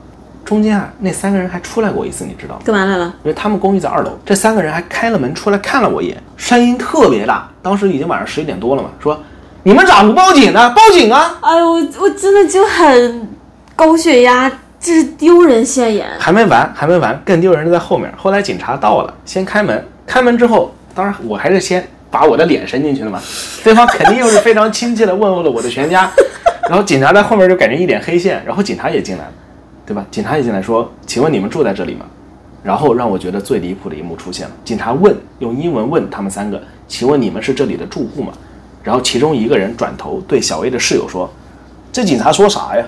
[0.51, 2.61] 中间啊，那三个人还出来过一次，你知道吗？
[2.65, 3.05] 干嘛来了？
[3.23, 7.49] 因为他们公寓在二楼，这三个人还开了门出来看了我一眼，声音特别大。
[7.61, 9.17] 当时已经晚上十一点多了嘛，说
[9.63, 10.69] 你们咋不报警呢？
[10.75, 11.37] 报警啊！
[11.39, 13.29] 哎呦，我我真的就很
[13.77, 16.05] 高血压，这是丢人现眼。
[16.19, 18.13] 还没完，还没完，更丢人的在后面。
[18.17, 23.21] 后来警察到了，先开门，开门之后，当然我还是先把我的脸伸进去了嘛。
[23.63, 26.11] 对方肯定又是非常亲切的问候了我的全家，
[26.67, 29.31] 然后警察在后面就感觉一脸黑线，然后警察也进来了。
[29.85, 30.05] 对吧？
[30.11, 32.05] 警察也进来说：“请问你们住在这里吗？”
[32.63, 34.53] 然后让我觉得最离谱的一幕出现了。
[34.63, 38.31] 警察问，用英文问他们三个：“请问你们是这里的住户吗？”
[38.83, 41.29] 然后其中一个人转头对小 A 的室友说
[41.91, 42.85] ：“这警察说啥呀？”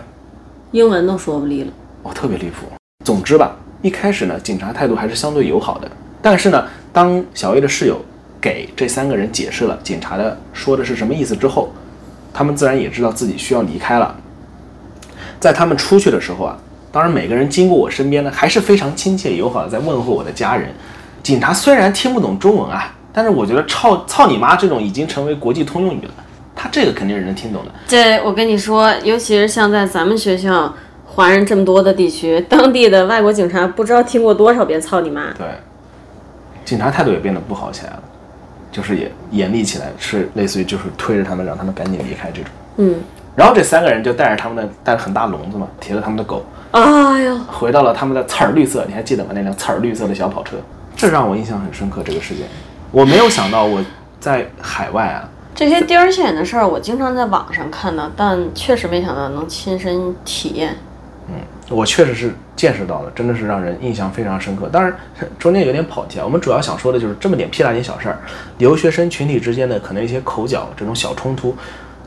[0.71, 1.71] 英文都说不利了。
[2.03, 2.67] 哦，特别离谱。
[3.03, 5.91] 总之吧，一开始呢，警察态度还是相对友好的。
[6.21, 7.99] 但是呢，当小 A 的室友
[8.39, 11.71] 给这三个人解释了警察的说的是什么意思之后，
[12.33, 14.15] 他们自然也知道自己需要离开了。
[15.39, 16.57] 在他们出去的时候啊，
[16.93, 20.69] 当然每个人经过我身边呢，还是非常亲切友好的在问候我的家人。
[21.23, 26.13] 警察虽然听不懂中文啊，但是我觉得“操操你妈”这种已经成为国际通用语了，
[26.55, 27.71] 他这个肯定是能听懂的。
[27.87, 30.71] 这我跟你说，尤其是像在咱们学校
[31.03, 35.47] 华人这么多的地区，当地的外国警察不知道听过多少遍“操你妈对，
[36.63, 38.03] 警察态度也变得不好起来了，
[38.71, 42.51] 就是也严厉起来，是类似于就是推着他们让他们赶紧离开这种。”。
[42.77, 42.99] 嗯，
[43.35, 49.29] 然后这三个人就带着他们的带着很大笼子嘛，提着他们的狗，哎呦，回到了他们的刺儿绿色，你还记得吗？
[49.33, 50.55] 那辆刺儿绿色的小跑车，
[50.95, 52.01] 这让我印象很深刻。
[52.03, 52.47] 这个事件，
[52.91, 53.79] 我没有想到我
[54.19, 60.75] 在海外啊，这些丢人现眼的事儿，我经常在网上看到，但确实没想到能亲身体验。
[61.29, 61.35] 嗯
[61.69, 64.67] 我确实是见识到了，真的是让人印象非常深刻。
[64.69, 64.93] 当然，
[65.39, 66.25] 中间有点跑题啊。
[66.25, 68.19] 我们主要想说的就是这么点屁大点小事儿，
[68.57, 71.55] 留学生群体之间的可能一些口角这种小冲突，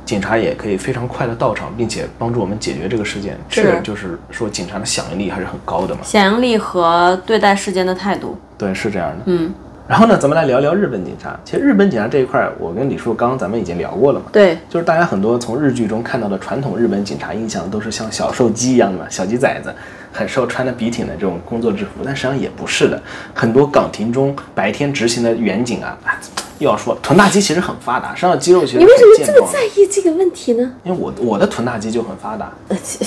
[0.06, 3.36] 警察也可以非常快的到场，并且帮助我们解决这个事件。
[3.48, 6.00] 这个就是说，警察的响应力还是很高的嘛。
[6.04, 9.24] 响应力和对待事件的态度，对，是这样的。
[9.26, 9.52] 嗯，
[9.88, 11.36] 然后呢，咱们来聊聊日本警察。
[11.44, 14.26] 其实日本警察这一块儿，我跟李叔刚刚咱们已经聊过了嘛。
[14.32, 19.74] 对，就是大家很多从日剧中看到的传统日本警察印象都是像小瘦鸡一样的嘛，小鸡崽子，
[20.12, 23.02] 很瘦，穿的笔挺的这种工作制服，但实际上也不是的。
[23.34, 26.14] 很多岗亭中白天执行的远警啊，啊
[26.58, 30.72] 又要说臀大肌其实很发达，身上肌肉其实你为什么这么在意这个问题呢？
[30.84, 32.52] 因为我我的臀大肌就很发达。
[32.68, 33.06] 呃，请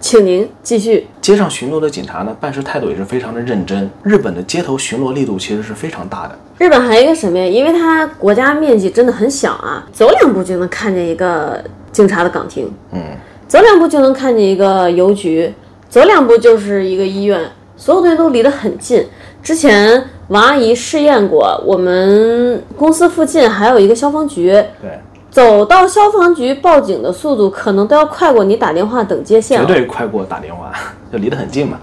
[0.00, 1.06] 请您继续。
[1.20, 3.90] 街上巡逻的警察呢，办事态度也是非常的认真。
[4.02, 6.38] 日本的街头巡逻力度其实是非常大的。
[6.58, 7.44] 日本还有一个什么呀？
[7.44, 13.00] 因为它国家面积真的很小啊，走两步就能看见一个警察的岗亭，嗯，
[13.48, 15.52] 走两步就能看见一个邮局，
[15.88, 17.40] 走两步就是一个医院，
[17.76, 19.04] 所有东西都离得很近。
[19.42, 24.50] 之前王阿姨试验过，我们公司附近还有一个消防局，
[24.82, 24.98] 对，
[25.30, 29.66] 走到消防局报警的速度可能都要快过你打电话等接线绝。
[29.66, 30.72] 对快过打电话，
[31.12, 31.78] 就离得很近嘛。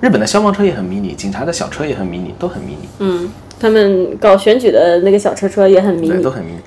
[0.00, 6.30] 日本的消防车也很迷你，警察的小车也很迷你，都很迷你，嗯，他们搞选举的那个小车车也很迷对，你都。
[6.30, 6.60] 很迷你。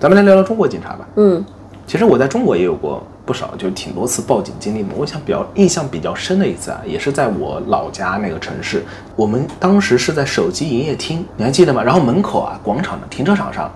[0.00, 1.06] 咱们来聊聊中国警察吧。
[1.16, 1.44] 嗯，
[1.86, 4.90] 其实我在中国也有过不少，就挺多次报警经历嘛。
[4.96, 8.84] 我想比较印象比较深的一次啊，也是在我老家那个城市。
[9.14, 11.82] 我们当时是在手机营业厅，你还记得吗？
[11.82, 13.70] 然后门口啊，广场的停车场上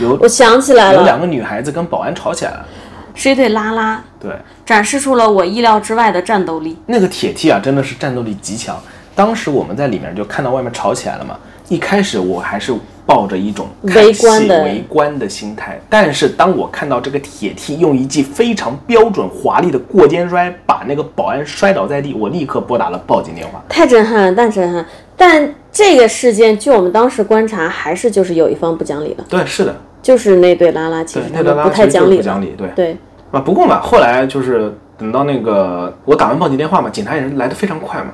[0.00, 2.66] 有我想起来了，有两个女孩子跟保安吵起来了。
[3.14, 4.32] 是一对拉拉，对，
[4.64, 6.78] 展示出了我意料之外的战斗力。
[6.86, 8.76] 那个铁梯啊，真的是战斗力极强。
[9.14, 11.36] 当时我们在里面就看到外面吵起来了嘛。
[11.68, 12.72] 一开始我还是
[13.08, 23.64] 抱着一种看围观的戏围观的心态，但是当我看到这个铁梯用一记非常标准华丽的过肩摔把那个保安摔倒在地，我立刻拨打了报警电话。
[23.66, 24.84] 太震撼了，太震撼！
[25.16, 32.18] 但这个事件，据我们当时观察，还是就是有一方不讲理的，对，是的，就是那对拉拉，其对实，那对拉他们不太讲理。
[32.18, 32.68] 不讲理，对。
[32.76, 32.96] 对，
[33.30, 38.08] 啊，不过嘛，后来就是等到那个我打完报警电话嘛，警察也是来的非常快嘛。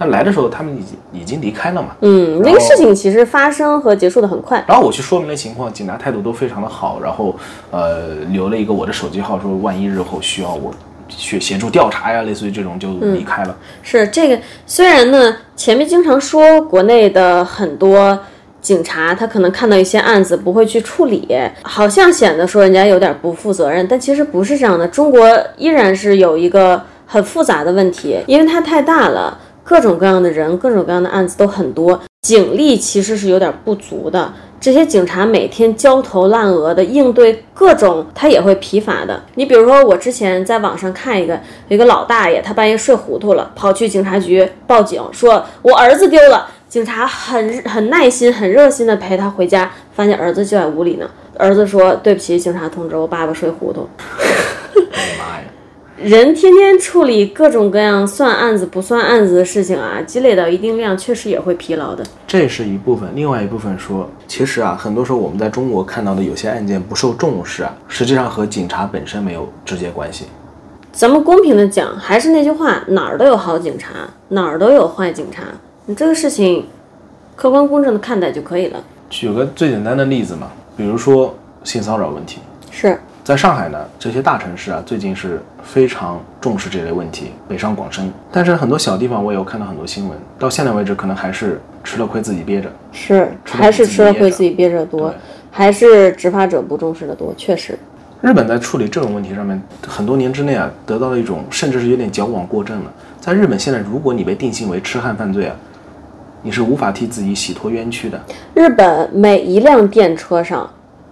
[0.00, 1.88] 但来的时候他们已经已经离开了嘛。
[2.00, 4.64] 嗯，那个事情其实发生和结束的很快。
[4.66, 7.36] 然后我去说明了情况，警察态度都非常的好，然后
[7.70, 10.72] 呃留了一个我的手机号，说万一日后需要我
[11.06, 13.54] 去协助调查呀，类似于这种就离开了。
[13.82, 18.18] 是这个，虽然呢，前面经常说国内的很多
[18.62, 21.28] 警察他可能看到一些案子不会去处理，
[21.60, 24.88] 好像显得说人家有点不负责任，但其实不是这样的。
[24.88, 34.32] 中国依然是有一个很复杂的问题，因为它太大了，各种各样的人，各种各样的案子都很多，警力其实是有点不足的。
[34.60, 39.22] 这些警察每天焦头烂额的应对各种，他也会疲乏的。
[39.36, 41.34] 你比如说，我之前在网上看一个，
[41.68, 46.46] 有一个老大爷，他半夜睡糊涂了，跑去警察局报警，说我儿子丢了。
[46.68, 51.10] 警察很很耐心、很热心的陪他回家，发现儿子就在屋里呢。
[51.36, 53.88] 儿子说：“对不起，警察同志，我爸爸睡糊涂。
[54.06, 54.86] 我的
[55.18, 55.44] 妈呀！”
[56.02, 62.02] 人天天处理各种各样算案子不算案子的事情啊，积累到一定量，确实也会疲劳的。
[62.26, 70.24] 这是一部分，另外一部分说，其实啊，很多时候我们在中国看到的有些案件不受重视啊，实际上和警察本身没有直接关系。
[70.90, 73.90] 咱们公平的讲，还是那句话，哪儿都有好警察，
[74.28, 75.42] 哪儿都有坏警察。
[75.84, 76.64] 你这个事情，
[77.36, 78.82] 客观公正的看待就可以了。
[79.10, 82.38] 举个最简单的例子嘛，比如说性骚扰问题，
[82.70, 88.10] 是，在上海呢，这些大城市啊，最近是非常重视这类问题，北上广深。
[88.32, 92.68] 但是很多小地方，我也有看到很多新闻，到现在为止，可能还是吃了亏自己憋着。
[92.92, 95.14] 是，还是吃了亏自己憋着多，
[95.50, 97.78] 还是执法者不重视的多，确实。
[98.22, 102.92] 日本在处理这种问题上面，很多年之内啊，得到了一种甚至是有点矫枉过正了。
[103.20, 105.54] 在日本现在，如果你被定性为痴汉犯罪啊，
[106.42, 108.20] 你是无法替自己洗脱冤屈的。
[108.54, 110.68] 日本每一辆电车上，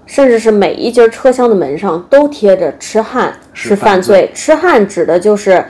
[0.09, 4.29] 甚至是每一节车厢的门上都贴着“痴汉是犯罪”。
[4.35, 5.64] 痴汉指的就是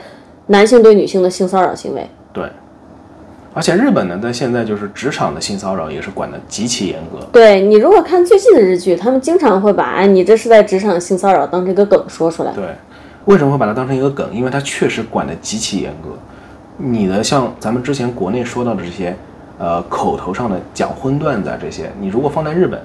[0.47, 2.09] 男性对女性的性骚扰行为。
[2.33, 2.45] 对，
[3.53, 7.23] 而且日本呢，在现在就是职场的性骚扰也是管得极其严格。
[7.31, 12.53] 对你如果看最近的日剧，他们经常会把“哎，你这是在职场性骚扰”当这个梗说出来。
[12.53, 12.63] 对，
[13.25, 14.27] 为什么会把它当成一个梗？
[14.33, 16.17] 因为它确实管得极其严格。
[16.77, 19.15] 你的像咱们之前国内说到的这些。
[19.61, 22.79] 呃，口头上的讲荤段子啊，这些你如果放在日本，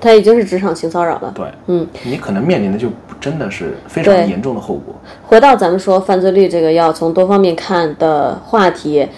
[0.00, 1.32] 他已经是职场性骚扰了。
[1.34, 2.88] 对，嗯，你可能面临的就
[3.20, 4.94] 真的是非常严重的后果。
[5.22, 9.08] 回到咱们说犯罪率这个要从多方面看的话题。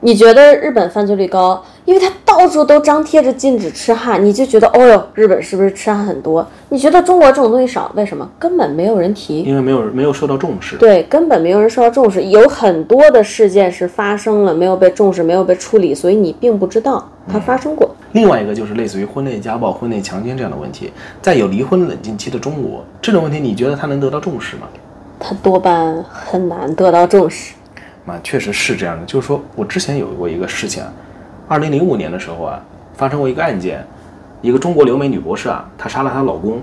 [0.00, 6.46] 你觉得日本犯罪率高，因为它到处都张贴着禁止吃汉，你就觉得哦哟，日本是不是吃汉很多？
[6.68, 8.30] 你觉得中国这种东西少，为什么？
[8.38, 10.76] 根本没有人提，因为没有没有受到重视。
[10.76, 17.96] 对，根本没有人受到重视，有很多的事件是发生了，没有被重视，没有被处理，所以你并不知道它发生过。
[18.12, 24.68] 另外一个就是类似于婚内家暴、婚内强奸这样的问题，在有离婚冷静期的中国，这种问题你觉得它能得到重视吗？
[25.18, 27.54] 它多半很难得到重视。
[28.04, 29.06] 啊，确实是这样的。
[29.06, 30.92] 就是说我之前有过一个事情啊，
[31.48, 32.60] 二零零五年的时候啊，
[32.94, 33.82] 发生过一个案件，
[34.42, 36.60] 一个中国留美女博士啊，她杀了她老公。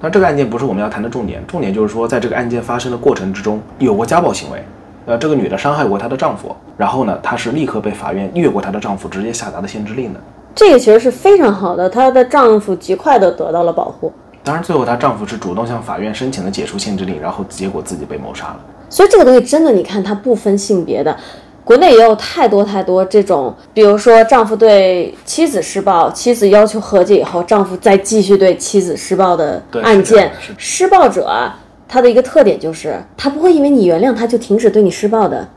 [0.00, 4.62] 那这个案件不是我们要谈的重点，重点就是说，在这个案件发生的过程之中，有过家暴行为。
[5.06, 10.20] 呃，这个女的伤害过她的丈夫，然后呢，她是立刻被法院越过她的丈夫，直接下达的限制令的。
[10.54, 14.12] 这个其实是非常好的，她的丈夫极快的得到了保护。
[14.42, 18.56] 当然，最后她丈夫是主动向法院申请了解除限制令，然后结果自己被谋杀了。
[18.90, 21.16] 所以这个东西真的，你看它不分性别的，
[21.64, 30.30] 国内也有太多太多这种，比如说丈夫对妻子施暴，妻子要求和解以后，丈夫再继续对妻子施暴的案件。
[30.58, 31.50] 施暴者
[31.88, 35.48] 他的一个特点就是，他不会因为你原谅他就停止对你施暴的，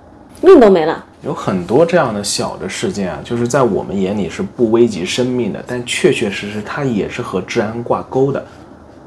[0.42, 1.04] 命都没了。
[1.24, 8.46] 有很多这样的小的事件啊，就是在我们眼里是不危及生命的，但确确实实它也是和治安挂钩的，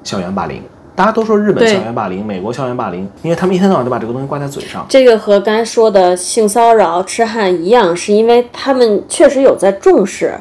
[0.05, 0.63] 校园霸凌。
[0.95, 4.85] 大家都说日本校园霸凌，美国校园霸凌，因为他们一天到晚都把这个东西挂在嘴上。
[4.89, 10.35] 这个和刚才说的性骚扰、痴汉一样，是因为他们确实有在重视，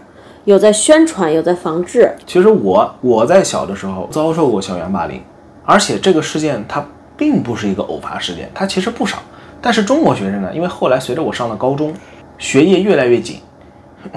[0.44, 2.14] 有在宣传，有在防治。
[2.26, 5.22] 其实我我在小的时候遭受过校园霸凌，
[5.64, 6.86] 而且这个事件它
[7.16, 9.20] 并不是一个偶发事件，它其实不少。
[9.62, 11.94] 但是中国学生呢，因为后来随着我上了高中，
[12.38, 13.38] 学业越来越紧，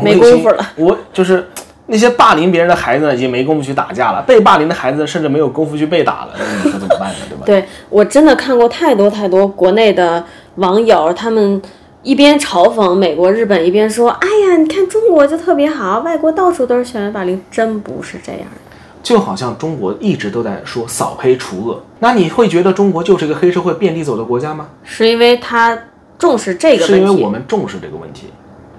[0.03, 1.49] 没功夫了，我就是。
[1.92, 6.31] 那些霸凌别人的孩子呢，已经没工夫去打架了；被霸凌的孩子甚至没有功夫去被打了。
[6.38, 7.16] 那你说怎么办呢？
[7.28, 7.42] 对吧？
[7.44, 10.24] 对我真的看过太多太多国内的
[10.55, 11.61] 网友，他们
[12.02, 18.72] 一边嘲讽美国、日本，一边说：“哎呀，你看中国就特别好，外国到处都是校园霸凌。”真不是这样的。
[19.02, 24.66] 就好像中国一直都在说扫黑除恶，那你会觉得中国就是一个黑社会遍地走的国家吗？
[24.83, 25.78] 是因为他
[26.18, 28.28] 重视这个问题，是因为我们重视这个问题。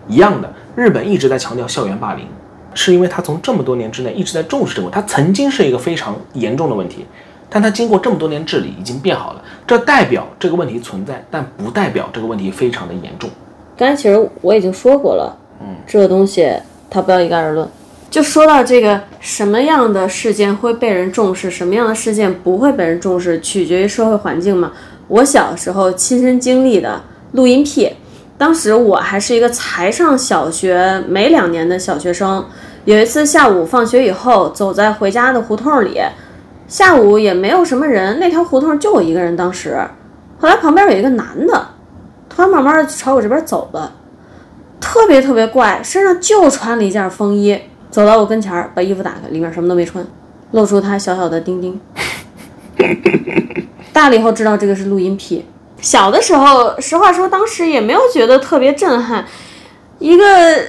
[0.08, 2.26] 一样的，日本一直在强调校园霸凌。
[2.74, 7.06] 是因为他从这么多年之内一直在重视这个问题，他曾经是一个非常严重的问题，
[7.50, 13.30] 但他经过这么多年治理已经变好了，这代表这个问题存在，但不代表这个问题非常的严重。
[13.78, 16.52] 刚才其实我已经说过了，嗯，这个东西
[16.90, 17.68] 它不要一概而论。
[18.10, 24.72] 就说到这个什么样的事件会被人重视，什么样的事件不会被人重视，取决于社会环境嘛。
[25.08, 27.92] 我小时候亲身经历的录音癖。
[28.38, 32.46] 当时我还是一个才上小学没两年的小学生，
[32.86, 36.02] 有一次下午放学以后，走在回家的胡同里，
[36.68, 39.36] 下午也没有什么人，那条胡同就我一个人。
[39.38, 39.80] 当时，
[40.40, 41.68] 后来旁边有一个男的，
[42.28, 43.94] 突然慢慢的朝我这边走了，
[44.82, 47.58] 特别特别怪，身上就穿了一件风衣，
[47.90, 50.06] 走到我跟前儿，把衣服打开，里面什么都没穿，
[50.52, 51.80] 露出他小小的丁丁。
[53.94, 55.46] 大了以后知道这个是录音癖。
[55.84, 59.26] 小的时候，实话说，当时也没有觉得特别震撼。
[60.00, 60.24] 一个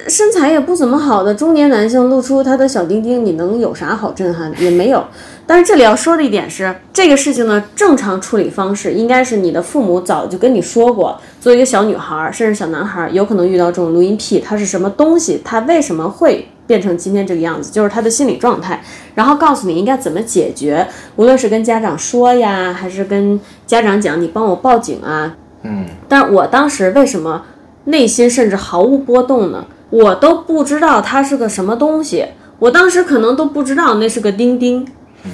[0.09, 4.57] 身材也不怎么好的中年男性露出他的小丁丁，你能有啥好震撼的？
[4.59, 5.05] 也没有。
[5.47, 15.41] 但是这里要说的一点是，这个事情呢，正常处理方式应该是你的父母早就跟你说过，作为一个小女孩，甚至小男孩，有可能遇到这种录音癖，它是什么东西？
[15.45, 16.49] 它为什么会？
[16.67, 18.83] 变成今天这个样子，就是他的心理状态，
[19.15, 20.87] 然后告诉你应该怎么解决，
[21.17, 25.37] 无论是跟家长说呀，还是跟家长讲，你帮我报警啊。
[25.63, 27.45] 嗯，但我当时为什么
[27.85, 29.67] 内心甚至毫无波动呢？
[29.91, 32.27] 我都不知道他是个什么东西，
[32.59, 34.87] 我当时可能都不知道那是个钉钉。
[35.25, 35.31] 嗯，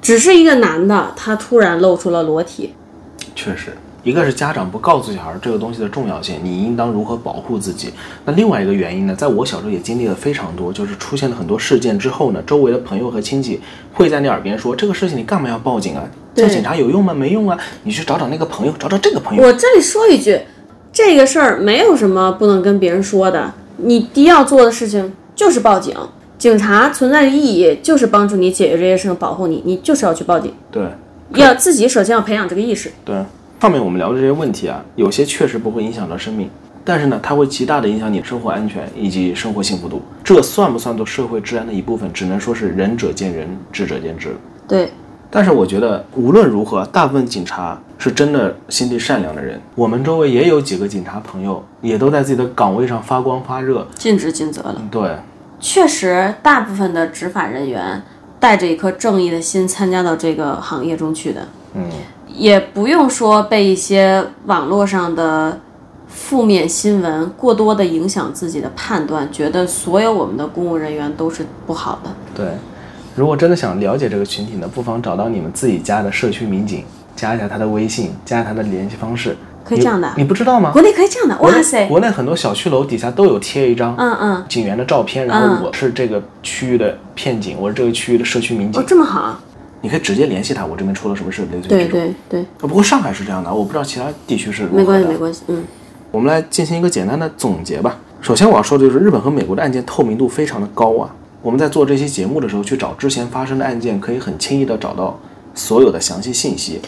[0.00, 2.74] 只是一个男的，他突然露出了裸体。
[3.34, 3.76] 确实。
[4.06, 7.92] 一个是家长不告诉小孩这个东西的重要性，你应当如何保护自己。
[8.24, 13.60] 那另外一个原因呢，在我小时候也经历了非常多，就是出现了很多事件之后呢，周围的朋友和亲戚
[13.92, 16.08] 会在你耳边说：“这个事情你干嘛要报警啊？
[16.36, 17.12] 叫警察有用吗？
[17.12, 17.58] 没用啊！
[17.82, 20.38] 你去找找那个朋友，找找这个朋友。”我这里说一句，
[20.92, 23.52] 这个事儿没有什么不能跟别人说的。
[23.78, 25.92] 你第一要做的事情就是报警。
[26.38, 30.52] 警察存在的意义就是帮助你解决这些事情，保护你，你就是要去报警。
[30.70, 30.84] 对，
[31.30, 32.92] 要自己首先要培养这个意识。
[33.04, 33.16] 对，
[33.58, 36.48] 上面我们聊的这些问题啊，有些确实不会影响到生命，
[36.84, 40.02] 但是呢，它会极大的影响你生活安全以及生活幸福度。
[40.22, 42.12] 这算不算作社会治安的一部分？
[42.12, 44.36] 只能说是仁者见仁，智者见智。
[44.68, 44.92] 对，
[45.30, 49.58] 但是我觉得无论如何，大部分警察是真的心地善良的人。
[49.74, 54.82] 我们周围也有几个警察朋友，也都在自己的岗位上发光发热，尽职尽责了。
[54.90, 55.16] 对。
[55.58, 58.02] 确实，大部分的执法人员
[58.38, 61.48] 带着一颗正义的心参加到这个行业中去的。
[61.76, 61.84] 嗯，
[62.34, 65.60] 也不用说被一些网络上的
[66.08, 72.10] 负面新闻过多的影响自己的判断，觉得所有我们的公务人员都是不好的。
[72.34, 72.46] 对，
[73.14, 79.36] 如果真的想了解这个群体呢，不妨找到你们自己家的社区民警，加一下他的微信，加他的联系方式。
[79.64, 80.70] 可以这样的，你不知道吗？
[80.70, 81.86] 国内可以这样的，哇塞！
[81.88, 88.80] 国内很多小区楼底下都有贴一张，嗯嗯，警员的照片，然后我是这个区域的片警，我是这个区域的社区民警。
[88.80, 89.40] 哦，这么好，
[89.86, 91.78] 你可以直接联系他，我这边出了什么事，类似于这种。
[91.78, 92.46] 对对对。
[92.58, 95.62] 不过上海是这样的，我不知道其他地区是如何没关系没关系，嗯。
[96.10, 98.00] 我们来进行一个简单的总结吧。
[98.20, 101.14] 首先我要说的就是日本和美国的案件透明度非常的高啊。
[101.40, 105.16] 我们在做这期节目的时候去找之前发生的案件，可以很轻易的找到
[105.54, 106.80] 所有的详细信息。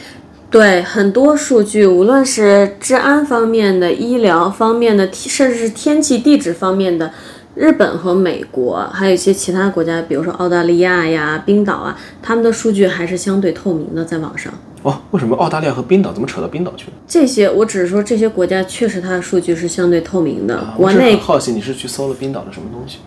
[0.50, 7.12] 对很多数据，无论是治安方面的、医疗方面的，甚至是天气地质方面的，
[7.58, 14.52] 日本和美国，还有一些其他国家，比如说澳大利亚呀、冰岛啊，他们的数据还是相对透明的，在网上。
[14.84, 16.92] 哦，为什么澳大利亚和冰岛怎么扯到冰岛去了？
[17.08, 20.72] 这些我只是说这些国家确实它的数据是相对透明的。
[20.76, 22.98] 国内好奇你是去搜了冰岛的什么东西？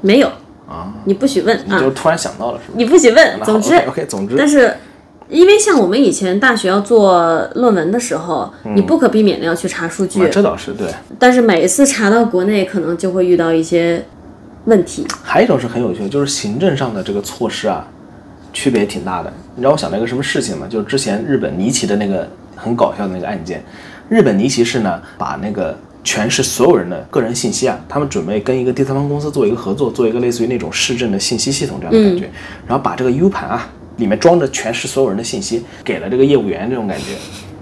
[0.00, 0.26] 没有
[0.68, 1.62] 啊，你不许问啊！
[1.68, 2.74] 你就突然想到了是吗？
[2.76, 3.40] 你不许问。
[3.44, 4.74] 总之，OK，总之，但是。
[5.30, 10.88] 因为像我们以前大学要做论文的时候，你不可避免的要去查数据，这倒是对。
[11.18, 14.04] 但是每一次查到国内，可能就会遇到一些
[14.64, 15.06] 问题。
[15.22, 17.86] 还有一种是很有趣的，就是行政上的这个措施啊，
[18.52, 19.32] 区别挺大的。
[19.54, 20.66] 你知道我想到一个什么事情吗？
[20.68, 23.62] 就是之前日本尼奇的那个很搞笑的那个案件。
[24.08, 32.28] 日本尼奇市呢，把那个全市所有人的个人信息啊，他们准备跟一个第三方公司做一个合作，做一个类似于那种市政的信息系统这样的感觉，
[32.66, 33.68] 然后把这个 U 盘啊。
[34.00, 37.12] 里面装着全是所有人的信息，给了这个业务员这种感觉。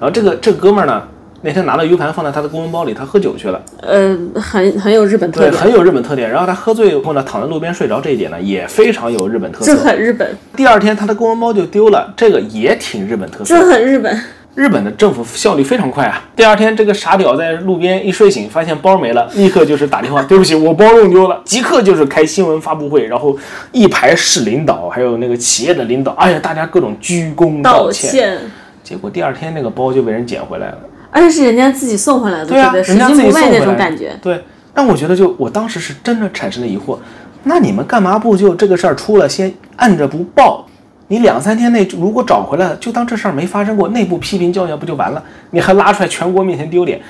[0.00, 1.02] 然后这个这个哥们儿呢，
[1.42, 3.60] 那天拿了 U 盘放在他的公文包里，他喝酒去了。
[3.82, 6.30] 呃，很很有日本特点，对，很有日本特点。
[6.30, 9.74] 然后他喝醉以后呢，躺在路边睡着，这一点呢也非常有日本特色。
[9.74, 10.28] 这很日本。
[10.56, 13.56] 第二天他的公文包就丢了，这个也挺日本特色。
[13.56, 14.18] 这很日本。
[14.58, 16.20] 日本的政府效率非常快啊！
[16.34, 23.38] 第二天，这个傻屌在路边一睡醒，发现包没了，立刻就是打电话，对不起，我包弄丢了，即刻就是开新闻发布会，然后
[23.70, 28.36] 一排市领导，还有那个企业的领导，哎呀，大家各种鞠躬道歉。
[28.82, 30.78] 结果第二天那个包就被人捡回来了，
[31.12, 34.18] 而且是人家自己送回来的，对啊，人家自己送回那种感觉。
[34.20, 34.42] 对，
[34.74, 36.98] 但我觉得就我当时是真的产生了疑惑，
[37.44, 40.66] 那你们干嘛不就这个事儿出了先按着不报？
[41.08, 45.22] 你两三天内如果找回来了，就当这事儿没发生过，内部批评教育不就完了？
[45.50, 47.00] 你还拉出来全国面前丢脸？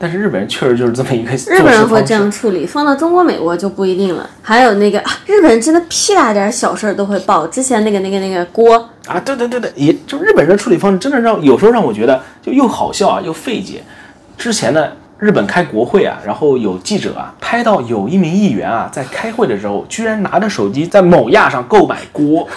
[0.00, 4.30] 但是日本人确实就是这么一个日本人会这样处理，放到中国、美国就不一定了。
[4.40, 7.44] 还有那个啊，日本人真的屁大点小事儿都会报。
[7.48, 8.76] 之前那个、那个、那个锅
[9.08, 13.82] 啊，对对对对，也就日本人的处理方式真的让有时候让我觉得就又好笑啊，又费解。
[14.36, 14.86] 之前呢，
[15.18, 22.48] 日本开国会啊，然后有记者啊拍到有一名议员啊在开会的时候，居然拿着手机在某亚上购买锅。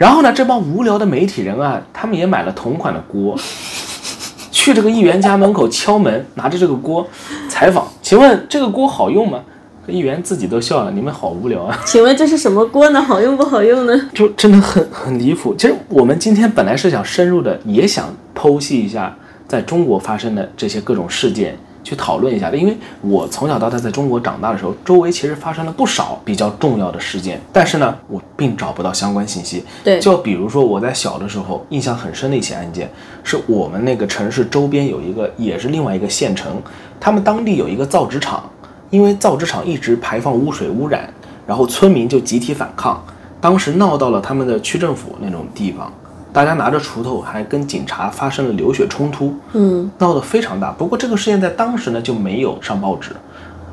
[0.00, 3.36] 然后呢，这帮无聊的媒体人啊，他们也买了同款的锅，
[4.50, 7.06] 去这个议员家门口敲门，拿着这个锅
[7.50, 7.86] 采访。
[8.00, 9.42] 请问这个锅好用吗？
[9.86, 11.78] 议员自己都笑了，你们好无聊啊！
[11.84, 13.02] 请问这是什么锅呢？
[13.02, 14.00] 好用不好用呢？
[14.14, 15.54] 就真的很很离谱。
[15.54, 19.14] 其实我们今天本来是想深入的，也想剖析一下
[19.46, 21.58] 在中国发生的这些各种事件。
[21.82, 29.64] 去讨论一下的，因为我从小到大在中国长大的时候，周围其实发生了不少比较重要的事件，但是呢，我并找不到相关信息。
[29.82, 32.90] 对，就比如说我在小的时候印象很深的一起案件，
[33.24, 36.60] 是我们那个城市周边有一个，也是另外一个县城，
[37.00, 38.48] 他们当地有一个造纸厂，
[38.90, 41.12] 因为造纸厂一直排放污水污染，
[41.46, 43.02] 然后村民就集体反抗，
[43.40, 45.92] 当时闹到了他们的区政府那种地方。
[46.32, 50.70] 大家拿着锄头，还跟警察发生了流血冲突，嗯，闹得非常大。
[50.70, 53.10] 不过这个事件在当时呢就没有上报纸，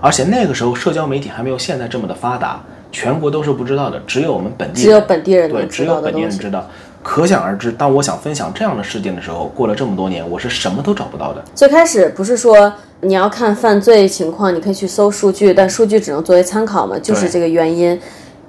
[0.01, 2.59] 而且那个时候社交媒体还没有现在这么的发达，
[2.91, 6.65] 全国都是不知道的，只有我们本地只有本地人对，只有本地人知道。
[7.03, 11.41] 可想而知，当我想分享这样的事件的时候，过了这么多年，我是什么都找不到的。
[11.55, 17.97] 最开始不是说你要看犯罪情况，你可以去搜数据，但数据只能作为参考嘛，就是这个原因。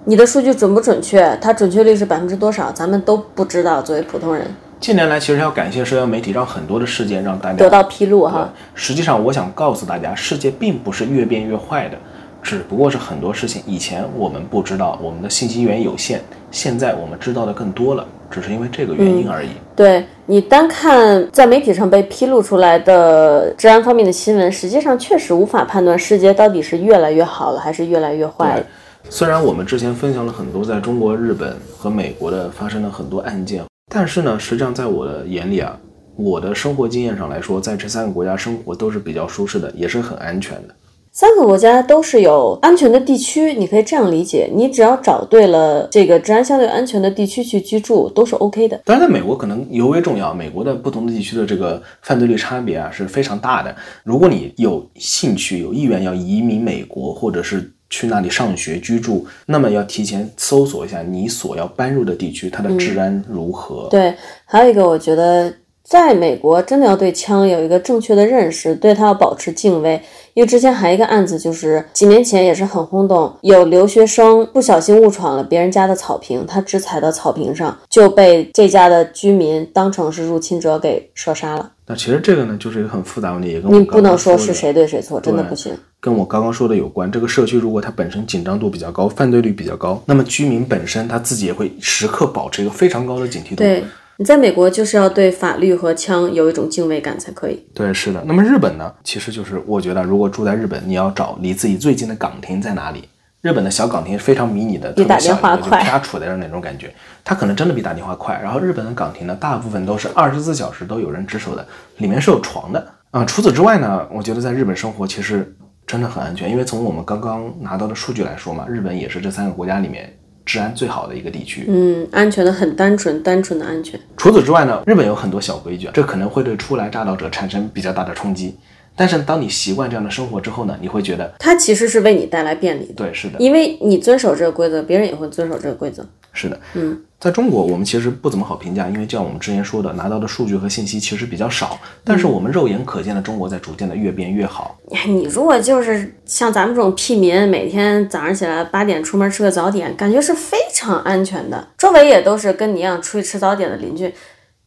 [0.09, 1.37] 你的数据准不准确？
[1.39, 2.73] 它准确率是百分之多少？
[2.73, 3.83] 咱们都不知道。
[3.83, 4.47] 作为普通人，
[4.81, 8.51] 近年来其实要感谢社交媒体，让很多的事件让大家得到披露哈。
[8.75, 11.99] 实际上，我想告诉大家，世界并不是越变越坏的。
[12.43, 19.51] 只不过是很多事情以前我们不知道，我们的信息源有限，现在我们知道的更多了，只是因为这个原因而已。
[19.77, 28.65] 对你单看在媒体上被披露出来的治安方面的新闻，实际上确实无法判断世界到底是越来越好了，还是越来越坏了。
[29.11, 35.79] 虽然我们之前分享了很多在中国、日本和美国的发生了很多案件，但是呢，实际上在我的眼里啊，
[36.17, 40.75] 我的生活经验上来说，在这三个国家生活都是比较舒适的，也是很安全的。
[41.11, 48.81] 三个国家都是有安全的地区，你可以这样理解：你只要找对了这个治安相对安全的地区去居住，都是 OK 的。
[48.85, 53.75] 当然，在美国可能尤为重要，美国的不同的地区的这个犯罪率差别啊是非常大的。
[54.05, 63.89] 如果你有兴趣、有意愿要移民美国，或者是去那里上学居住，那么要提前搜索一下你所要搬入的地区，它的治安如何。
[63.91, 64.14] 对，
[64.45, 65.53] 还有一个，我觉得
[65.89, 69.99] 在美国真的要对枪有一个正确的认识，对它要保持敬畏。
[70.34, 81.72] 因为之前还有一个案子，就是几年前也是很轰动，有留学生不小心误闯了别人家的草坪，他只踩到草坪上，就被这家的居民当成是入侵者给射杀了。
[81.86, 85.72] 那其实这个呢，就是一个很复杂问题，也跟你我不能说说是谁对谁错，真的不行。
[86.01, 87.11] 跟我刚刚说的有关。
[87.11, 93.57] 这个社区如果它本身紧张度比较高，犯罪率比较高，那么居民本身他自己也会时刻保持一个非常高的警惕度。
[93.57, 93.82] 对，
[94.21, 97.64] 你在美国就是要对法律和枪有一种敬畏感才可以。
[97.73, 98.21] 对，是的。
[98.27, 98.93] 那么日本呢？
[99.05, 103.09] 其实就是我觉得，如果住在日本，你要找离自己最近的岗亭在哪里？
[103.43, 106.93] 日本的小岗亭非常迷你的，比打特别小电话快一个就啪杵在这儿那种感觉，
[107.25, 108.37] 它可能真的比打电话快。
[108.43, 111.64] 然后日本的岗亭呢，大部分都是二十四小时都有人值守的，
[111.99, 115.55] 里面是有床的啊、除此之外呢，我觉得在日本生活其实
[115.87, 120.12] 真的很安全，因为从我们刚刚拿到的数据来说嘛，日本也是这三个国家里面
[120.49, 121.67] 治安最好的一个地区。
[121.69, 124.01] 嗯，安全的很单纯，单纯的安全。
[124.17, 128.57] 除此之外呢，日本有很多小规矩，这可能会对初来乍到者产生比较大的冲击。
[128.97, 136.05] 但是当你习惯这样的生活之后呢，你会觉得，它其实是为你带来便利的，对，是的，因为你遵守这个规则，别人也会遵守这个规则。
[136.33, 141.79] 是的，嗯，在中国我们其实不怎么好评价，因为就像我们之前说的，拿到的数据和信息其实比较少。
[142.05, 144.79] 但是我们肉眼可见的中国在逐渐的越变越好。
[145.07, 151.68] 你如果就是像咱们这种屁民，每天早上起来八点出门吃个早点，感觉是非常安全的。
[151.76, 154.14] 周围也都是跟你一样出去吃早点的邻居，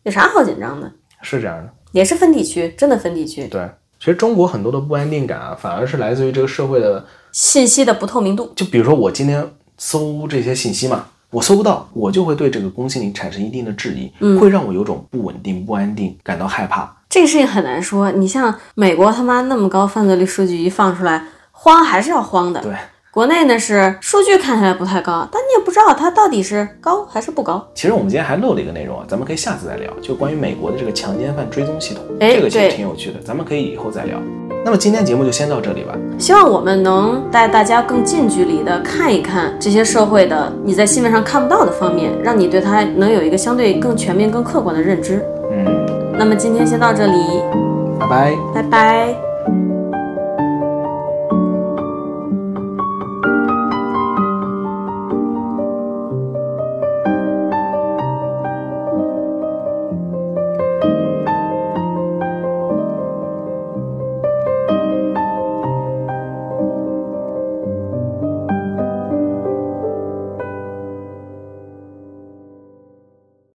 [0.04, 0.92] 有啥好紧张的？
[1.22, 3.62] 是这样的，也是分地区，真的分地区，对。
[4.00, 8.52] 其实中国很多的不安定感啊，反而是来自于这个社会的，信息的不透明度。
[8.56, 9.48] 就比如说我今天
[9.78, 16.98] 搜这些信息嘛，我搜不到，我就会对这个公信力产生一定的质疑，会让我有种不稳定、不安定，感到害怕。
[17.10, 18.12] 这个事情很难说。
[18.12, 22.62] 你像美国他妈那么高犯罪率数据一放出来，慌还是要慌的。
[22.62, 22.76] 对，
[23.14, 27.62] 国内呢是数据看起来不太高，但你也不知道它到底是高还是不高。
[27.76, 34.18] 其实我们今天还漏了一个内容啊，咱们可以下次再聊，就关于美国的这个强奸犯追踪系统，哎这个其实挺有趣的，咱们可以以后再聊。
[34.64, 35.94] 那么今天节目就先到这里吧。
[36.18, 45.22] 希望我们能带大家更近距离的看一看这些社会的你在新闻上看不到的方面，让你对它能有一个相对更全面、更客观的认知。
[45.52, 45.66] 嗯，
[46.18, 47.42] 那么今天先到这里，
[48.00, 48.38] 拜拜。
[48.56, 49.31] 拜拜。